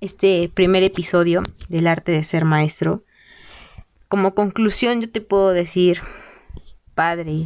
[0.00, 3.02] este primer episodio del arte de ser maestro,
[4.06, 5.98] como conclusión yo te puedo decir,
[6.94, 7.42] padre,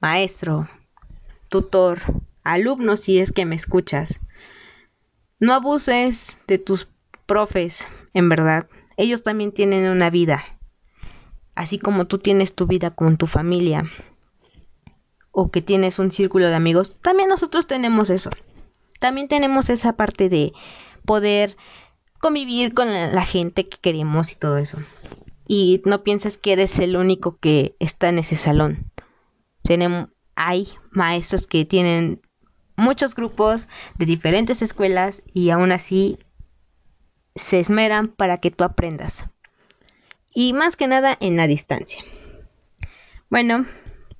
[0.00, 0.68] maestro,
[1.48, 2.02] tutor,
[2.42, 4.20] alumno si es que me escuchas,
[5.40, 6.88] no abuses de tus
[7.26, 8.68] profes, en verdad.
[8.96, 10.44] Ellos también tienen una vida,
[11.54, 13.84] así como tú tienes tu vida con tu familia
[15.30, 18.30] o que tienes un círculo de amigos, también nosotros tenemos eso.
[19.00, 20.52] También tenemos esa parte de
[21.04, 21.56] poder
[22.20, 24.78] convivir con la, gente que queremos y todo eso.
[25.46, 28.92] Y no pienses que eres el único que está en ese salón.
[30.36, 32.20] Hay maestros que tienen
[32.76, 33.68] muchos grupos
[33.98, 36.18] de diferentes escuelas y aún así
[37.34, 39.26] se esmeran para que tú aprendas.
[40.32, 42.02] Y más que nada en la distancia.
[43.30, 43.66] Bueno,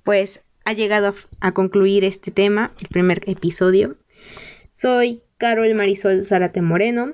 [0.04, 3.96] pues ha llegado a, concluir este tema, el primer episodio.
[4.72, 7.12] Soy Carol Marisol Zárate Moreno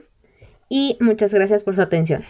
[0.68, 2.24] y muchas gracias por su atención.